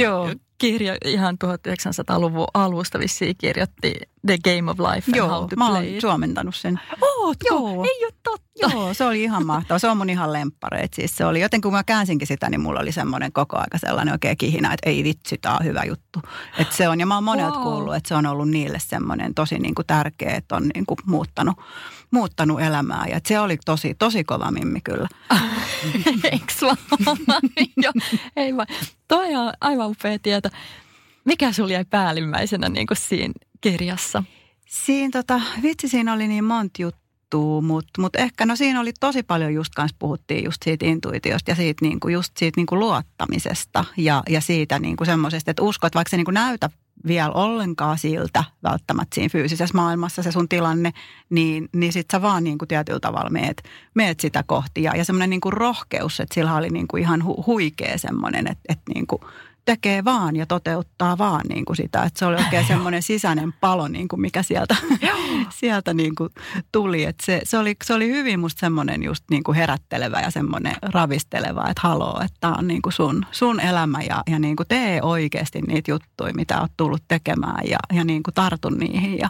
kirja 0.57 0.97
ihan 1.05 1.37
1900-luvun 1.43 2.47
alusta 2.53 2.99
vissiin 2.99 3.35
kirjoitti 3.37 3.93
The 4.27 4.37
Game 4.43 4.71
of 4.71 4.79
Life 4.79 5.11
and 5.11 5.15
Joo, 5.15 5.27
How 5.27 5.49
to 5.49 5.55
mä 5.55 5.69
Play 5.69 5.91
oon 5.91 6.01
suomentanut 6.01 6.55
sen. 6.55 6.79
Ootko? 7.01 7.55
Joo. 7.55 7.83
Ei 7.83 8.05
ole 8.05 8.13
totta. 8.23 8.44
Joo, 8.61 8.93
se 8.93 9.05
oli 9.05 9.23
ihan 9.23 9.45
mahtava. 9.45 9.79
Se 9.79 9.87
on 9.87 9.97
mun 9.97 10.09
ihan 10.09 10.33
lemppareit. 10.33 10.93
Siis 10.93 11.17
se 11.17 11.25
oli, 11.25 11.41
joten 11.41 11.61
kun 11.61 11.73
mä 11.73 11.83
käänsinkin 11.83 12.27
sitä, 12.27 12.49
niin 12.49 12.61
mulla 12.61 12.79
oli 12.79 12.91
semmoinen 12.91 13.33
koko 13.33 13.57
aika 13.57 13.77
sellainen 13.77 14.11
oikein 14.11 14.37
kihinä, 14.37 14.73
että 14.73 14.89
ei 14.89 15.03
vitsi, 15.03 15.37
tämä 15.37 15.57
on 15.57 15.65
hyvä 15.65 15.83
juttu. 15.83 16.21
Että 16.59 16.75
se 16.75 16.89
on, 16.89 16.99
ja 16.99 17.05
mä 17.05 17.15
oon 17.15 17.23
monelta 17.23 17.59
wow. 17.59 17.63
kuullut, 17.63 17.95
että 17.95 18.07
se 18.07 18.15
on 18.15 18.25
ollut 18.25 18.49
niille 18.49 18.77
semmoinen 18.81 19.33
tosi 19.33 19.59
niin 19.59 19.75
kuin 19.75 19.87
tärkeä, 19.87 20.35
että 20.35 20.55
on 20.55 20.71
niin 20.75 20.85
kuin 20.85 20.97
muuttanut, 21.05 21.55
muuttanut 22.11 22.61
elämää. 22.61 23.05
Ja 23.09 23.19
se 23.25 23.39
oli 23.39 23.57
tosi, 23.65 23.93
tosi 23.93 24.23
kova 24.23 24.51
mimmi 24.51 24.81
kyllä. 24.81 25.07
Eikö 26.31 26.53
vaan? 26.61 26.77
Joo, 27.83 27.93
ei 28.35 28.57
vaan. 28.57 28.67
Toi 29.07 29.35
on 29.35 29.53
aivan 29.61 29.89
upea 29.89 30.19
tieto. 30.19 30.49
Mikä 31.25 31.51
sulla 31.51 31.71
jäi 31.71 31.85
päällimmäisenä 31.85 32.69
niin 32.69 32.87
kuin 32.87 32.97
siinä 32.97 33.33
kirjassa? 33.61 34.23
Siinä 34.67 35.09
tota, 35.11 35.41
vitsi 35.61 35.87
siinä 35.87 36.13
oli 36.13 36.27
niin 36.27 36.43
monta 36.43 36.81
juttua, 36.81 37.04
mutta 37.61 38.01
mut 38.01 38.15
ehkä 38.15 38.45
no 38.45 38.55
siinä 38.55 38.79
oli 38.79 38.93
tosi 38.99 39.23
paljon 39.23 39.53
just 39.53 39.73
kanssa 39.75 39.95
puhuttiin 39.99 40.43
just 40.43 40.63
siitä 40.63 40.85
intuitiosta 40.85 41.51
ja 41.51 41.55
siitä 41.55 41.85
niinku, 41.85 42.07
just 42.07 42.37
siitä 42.37 42.59
niinku 42.59 42.79
luottamisesta 42.79 43.85
ja, 43.97 44.23
ja 44.29 44.41
siitä 44.41 44.79
niinku 44.79 45.05
semmoisesta, 45.05 45.51
että 45.51 45.63
uskot, 45.63 45.95
vaikka 45.95 46.09
se 46.09 46.17
niinku 46.17 46.31
näytä 46.31 46.69
vielä 47.07 47.31
ollenkaan 47.31 47.97
siltä 47.97 48.43
välttämättä 48.63 49.15
siinä 49.15 49.29
fyysisessä 49.29 49.75
maailmassa 49.75 50.23
se 50.23 50.31
sun 50.31 50.49
tilanne, 50.49 50.93
niin, 51.29 51.69
niin 51.73 51.93
sit 51.93 52.05
sä 52.11 52.21
vaan 52.21 52.43
niin 52.43 52.57
kuin 52.57 52.67
tietyllä 52.67 52.99
tavalla 52.99 53.29
meet, 53.29 53.63
meet 53.93 54.19
sitä 54.19 54.43
kohti. 54.43 54.83
Ja, 54.83 54.95
ja 54.95 55.05
semmoinen 55.05 55.29
niin 55.29 55.41
kuin 55.41 55.53
rohkeus, 55.53 56.19
että 56.19 56.33
sillä 56.35 56.55
oli 56.55 56.69
niin 56.69 56.87
kuin 56.87 57.03
ihan 57.03 57.23
hu, 57.25 57.43
huikea 57.47 57.97
semmoinen, 57.97 58.47
että, 58.47 58.63
että 58.69 58.91
niin 58.93 59.07
kuin 59.07 59.21
tekee 59.65 60.03
vaan 60.03 60.35
ja 60.35 60.45
toteuttaa 60.45 61.17
vaan 61.17 61.41
niin 61.49 61.65
kuin 61.65 61.77
sitä. 61.77 62.03
Että 62.03 62.19
se 62.19 62.25
oli 62.25 62.35
oikein 62.35 62.67
semmoinen 62.67 63.03
sisäinen 63.03 63.53
palo, 63.53 63.87
niin 63.87 64.07
kuin 64.07 64.21
mikä 64.21 64.43
sieltä, 64.43 64.75
sieltä 65.59 65.93
niin 65.93 66.15
kuin 66.15 66.29
tuli. 66.71 67.03
Että 67.03 67.25
se, 67.25 67.41
se, 67.43 67.57
oli, 67.57 67.75
se 67.83 67.93
oli 67.93 68.09
hyvin 68.09 68.39
musta 68.39 68.59
semmoinen 68.59 69.03
just 69.03 69.23
niin 69.29 69.43
kuin 69.43 69.55
herättelevä 69.55 70.19
ja 70.19 70.31
semmoinen 70.31 70.75
ravisteleva, 70.81 71.69
että 71.69 71.87
haloo, 71.87 72.21
että 72.25 72.37
tämä 72.39 72.53
on 72.57 72.67
niin 72.67 72.81
kuin 72.81 72.93
sun, 72.93 73.25
sun 73.31 73.59
elämä 73.59 74.01
ja, 74.01 74.23
ja 74.31 74.39
niin 74.39 74.55
kuin 74.55 74.67
tee 74.67 75.01
oikeasti 75.01 75.61
niitä 75.61 75.91
juttuja, 75.91 76.33
mitä 76.33 76.61
oot 76.61 76.71
tullut 76.77 77.03
tekemään 77.07 77.63
ja, 77.67 77.77
ja 77.93 78.03
niin 78.03 78.23
kuin 78.23 78.33
tartun 78.33 78.77
niihin 78.77 79.19
ja, 79.19 79.29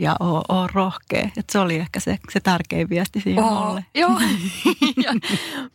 ja 0.00 0.16
oo, 0.20 0.42
oo 0.48 0.68
rohkea. 0.72 1.28
Et 1.36 1.50
se 1.50 1.58
oli 1.58 1.76
ehkä 1.76 2.00
se, 2.00 2.18
se 2.30 2.40
tärkein 2.40 2.88
viesti 2.88 3.20
siinä 3.20 3.42
mulle. 3.42 3.84
Joo. 3.94 4.10
ja 5.04 5.12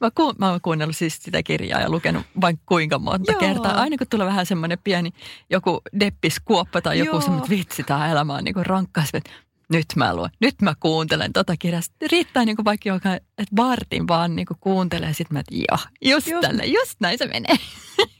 mä, 0.01 0.11
ku, 0.11 0.33
mä 0.37 0.49
oon 0.49 0.61
kuunnellut 0.61 0.95
siis 0.95 1.23
sitä 1.23 1.43
kirjaa 1.43 1.81
ja 1.81 1.89
lukenut 1.89 2.25
vain 2.41 2.59
kuinka 2.65 2.99
monta 2.99 3.31
joo. 3.31 3.39
kertaa. 3.39 3.71
Aina 3.71 3.97
kun 3.97 4.07
tulee 4.09 4.27
vähän 4.27 4.45
semmoinen 4.45 4.77
pieni 4.83 5.09
joku 5.49 5.81
deppiskuoppa 5.99 6.81
tai 6.81 6.99
joku 6.99 7.21
semmoinen, 7.21 7.49
vitsi, 7.49 7.83
tämä 7.83 8.11
elämä 8.11 8.33
on 8.33 8.43
niin 8.43 8.65
rankkaas, 8.65 9.09
että 9.13 9.31
nyt 9.69 9.85
mä 9.95 10.15
luen, 10.15 10.31
nyt 10.41 10.61
mä 10.61 10.73
kuuntelen 10.79 11.33
tota 11.33 11.57
kirjaa. 11.57 11.81
Sitten 11.81 12.09
riittää 12.11 12.45
niin 12.45 12.55
kuin 12.55 12.65
vaikka 12.65 12.89
joka, 12.89 13.13
että 13.15 13.55
vartin 13.55 14.07
vaan 14.07 14.35
niin 14.35 14.45
kuin 14.45 14.57
kuuntelee. 14.59 15.13
Sitten 15.13 15.35
mä, 15.35 15.39
että 15.39 15.55
joo, 15.55 15.79
just, 16.15 16.27
just. 16.27 16.41
tälle, 16.41 16.65
just 16.65 16.99
näin 16.99 17.17
se 17.17 17.25
menee. 17.27 17.55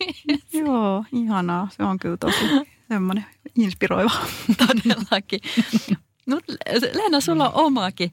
joo, 0.66 1.06
ihanaa. 1.12 1.68
Se 1.72 1.84
on 1.84 2.00
kyllä 2.00 2.18
tosi 2.18 2.46
semmoinen 2.90 3.26
inspiroiva. 3.56 4.12
Todellakin. 4.68 5.40
No, 6.26 6.40
Leena, 6.94 7.22
sulla 7.22 7.50
on 7.50 7.66
omaakin, 7.66 8.12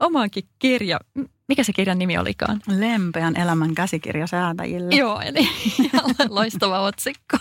omaakin 0.00 0.44
kirja. 0.58 1.00
Mikä 1.48 1.64
se 1.64 1.72
kirjan 1.72 1.98
nimi 1.98 2.18
olikaan? 2.18 2.60
Lempeän 2.66 3.36
elämän 3.36 3.74
käsikirja 3.74 4.26
säätäjille. 4.26 4.96
Joo, 4.96 5.20
eli 5.20 5.48
loistava 6.28 6.80
otsikko. 6.80 7.36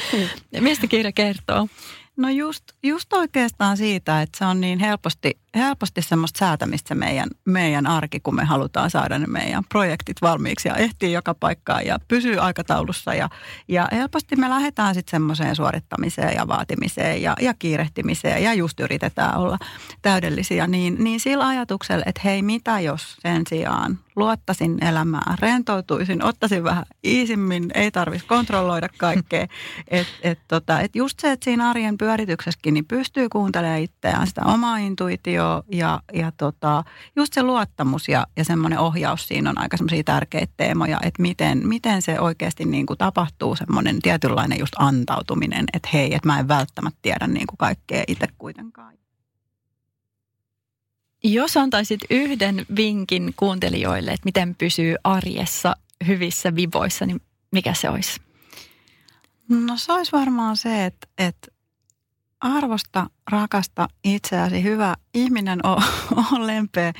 Mistä 0.60 0.86
kirja 0.86 1.12
kertoo? 1.12 1.68
No 2.16 2.28
just, 2.28 2.64
just 2.82 3.12
oikeastaan 3.12 3.76
siitä, 3.76 4.22
että 4.22 4.38
se 4.38 4.44
on 4.44 4.60
niin 4.60 4.78
helposti, 4.78 5.38
helposti 5.54 6.02
semmoista 6.02 6.38
säätämistä 6.38 6.94
meidän, 6.94 7.28
meidän 7.44 7.86
arki, 7.86 8.20
kun 8.20 8.34
me 8.34 8.44
halutaan 8.44 8.90
saada 8.90 9.18
ne 9.18 9.26
meidän 9.26 9.64
projektit 9.68 10.22
valmiiksi 10.22 10.68
ja 10.68 10.76
ehtii 10.76 11.12
joka 11.12 11.34
paikkaan 11.34 11.86
ja 11.86 11.98
pysyy 12.08 12.38
aikataulussa. 12.38 13.14
Ja, 13.14 13.28
ja 13.68 13.88
helposti 13.92 14.36
me 14.36 14.50
lähdetään 14.50 14.94
sitten 14.94 15.10
semmoiseen 15.10 15.56
suorittamiseen 15.56 16.34
ja 16.36 16.48
vaatimiseen 16.48 17.22
ja, 17.22 17.36
ja 17.40 17.54
kiirehtimiseen 17.54 18.42
ja 18.42 18.54
just 18.54 18.80
yritetään 18.80 19.36
olla 19.36 19.58
täydellisiä. 20.02 20.66
Niin, 20.66 20.96
niin 20.98 21.20
sillä 21.20 21.46
ajatuksella, 21.46 22.04
että 22.06 22.20
hei 22.24 22.42
mitä 22.42 22.80
jos 22.80 23.16
sen 23.22 23.42
sijaan 23.48 23.98
luottaisin 24.16 24.84
elämään, 24.84 25.38
rentoutuisin, 25.40 26.24
ottaisin 26.24 26.64
vähän 26.64 26.84
iisimmin, 27.04 27.70
ei 27.74 27.90
tarvitsisi 27.90 28.28
kontrolloida 28.28 28.88
kaikkea. 28.98 29.46
Että 29.88 30.12
et 30.22 30.38
tota, 30.48 30.80
et 30.80 30.96
just 30.96 31.20
se, 31.20 31.32
että 31.32 31.44
siinä 31.44 31.70
arjen 31.70 31.98
pyörityksessäkin 31.98 32.74
niin 32.74 32.84
pystyy 32.84 33.28
kuuntelemaan 33.28 33.80
itseään, 33.80 34.26
sitä 34.26 34.40
omaa 34.44 34.78
intuitioa 35.44 35.62
ja, 35.70 36.00
ja 36.12 36.32
tota, 36.32 36.84
just 37.16 37.32
se 37.32 37.42
luottamus 37.42 38.08
ja, 38.08 38.26
ja 38.36 38.44
semmoinen 38.44 38.78
ohjaus 38.78 39.28
siinä 39.28 39.50
on 39.50 39.58
aika 39.58 39.76
semmoisia 39.76 40.04
tärkeitä 40.04 40.52
teemoja, 40.56 40.98
että 41.02 41.22
miten, 41.22 41.68
miten 41.68 42.02
se 42.02 42.20
oikeasti 42.20 42.64
niin 42.64 42.86
kuin 42.86 42.98
tapahtuu 42.98 43.56
semmoinen 43.56 44.02
tietynlainen 44.02 44.58
just 44.58 44.74
antautuminen, 44.78 45.64
että 45.72 45.88
hei, 45.92 46.14
että 46.14 46.28
mä 46.28 46.38
en 46.38 46.48
välttämättä 46.48 46.98
tiedä 47.02 47.26
niin 47.26 47.46
kuin 47.46 47.58
kaikkea 47.58 48.04
itse 48.08 48.26
kuitenkaan. 48.38 48.94
Jos 51.24 51.56
antaisit 51.56 52.00
yhden 52.10 52.66
vinkin 52.76 53.32
kuuntelijoille, 53.36 54.10
että 54.10 54.24
miten 54.24 54.54
pysyy 54.54 54.96
arjessa 55.04 55.76
hyvissä 56.06 56.54
vivoissa, 56.54 57.06
niin 57.06 57.20
mikä 57.50 57.74
se 57.74 57.90
olisi? 57.90 58.20
No 59.48 59.76
se 59.76 59.92
olisi 59.92 60.12
varmaan 60.12 60.56
se, 60.56 60.84
että, 60.84 61.06
että 61.18 61.53
arvosta, 62.40 63.06
rakasta 63.30 63.88
itseäsi, 64.04 64.62
hyvä 64.62 64.94
ihminen 65.14 65.66
on, 65.66 65.82
on 66.32 66.46
lempeä, 66.46 66.92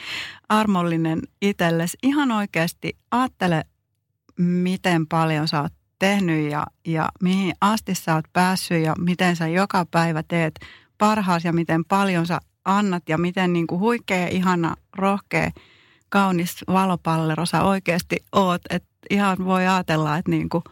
armollinen 0.48 1.20
itsellesi. 1.42 1.96
Ihan 2.02 2.30
oikeasti 2.30 2.96
ajattele, 3.10 3.64
miten 4.38 5.06
paljon 5.06 5.48
sä 5.48 5.62
oot 5.62 5.72
tehnyt 5.98 6.50
ja, 6.50 6.66
ja 6.86 7.08
mihin 7.22 7.54
asti 7.60 7.94
sä 7.94 8.14
oot 8.14 8.24
päässyt 8.32 8.84
ja 8.84 8.94
miten 8.98 9.36
sä 9.36 9.48
joka 9.48 9.86
päivä 9.90 10.22
teet 10.22 10.54
parhaas 10.98 11.44
ja 11.44 11.52
miten 11.52 11.84
paljon 11.84 12.26
sä 12.26 12.40
annat 12.64 13.08
ja 13.08 13.18
miten 13.18 13.52
niin 13.52 13.66
kuin 13.66 13.78
huikea, 13.78 14.28
ihana, 14.28 14.74
rohkea, 14.96 15.50
kaunis 16.08 16.64
valopallero 16.68 17.46
sä 17.46 17.62
oikeasti 17.62 18.16
oot. 18.32 18.62
Että 18.70 18.88
ihan 19.10 19.44
voi 19.44 19.66
ajatella, 19.66 20.16
että 20.16 20.30
niin 20.30 20.48
kuin 20.48 20.64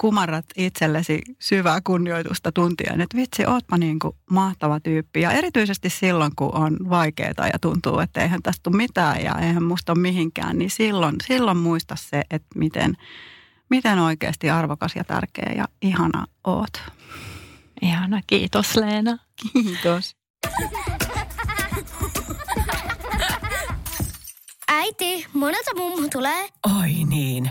kumarrat 0.00 0.44
itsellesi 0.56 1.22
syvää 1.38 1.80
kunnioitusta 1.84 2.52
tuntien, 2.52 3.00
että 3.00 3.16
vitsi, 3.16 3.46
ootpa 3.46 3.76
niin 3.76 3.98
kuin 3.98 4.16
mahtava 4.30 4.80
tyyppi. 4.80 5.20
Ja 5.20 5.32
erityisesti 5.32 5.90
silloin, 5.90 6.32
kun 6.36 6.54
on 6.54 6.76
vaikeaa 6.90 7.48
ja 7.52 7.58
tuntuu, 7.60 7.98
että 7.98 8.20
eihän 8.20 8.42
tästä 8.42 8.60
tule 8.62 8.76
mitään 8.76 9.24
ja 9.24 9.34
eihän 9.34 9.62
musta 9.62 9.92
ole 9.92 10.00
mihinkään, 10.00 10.58
niin 10.58 10.70
silloin, 10.70 11.16
silloin 11.26 11.56
muista 11.56 11.96
se, 11.96 12.22
että 12.30 12.58
miten, 12.58 12.96
miten 13.70 13.98
oikeasti 13.98 14.50
arvokas 14.50 14.96
ja 14.96 15.04
tärkeä 15.04 15.52
ja 15.56 15.68
ihana 15.82 16.26
oot. 16.44 16.82
Ihana, 17.82 18.20
kiitos 18.26 18.76
Leena. 18.76 19.18
Kiitos. 19.52 20.16
Äiti, 24.68 25.26
monelta 25.32 25.74
mummu 25.76 26.08
tulee? 26.08 26.48
Oi 26.80 27.04
niin. 27.08 27.50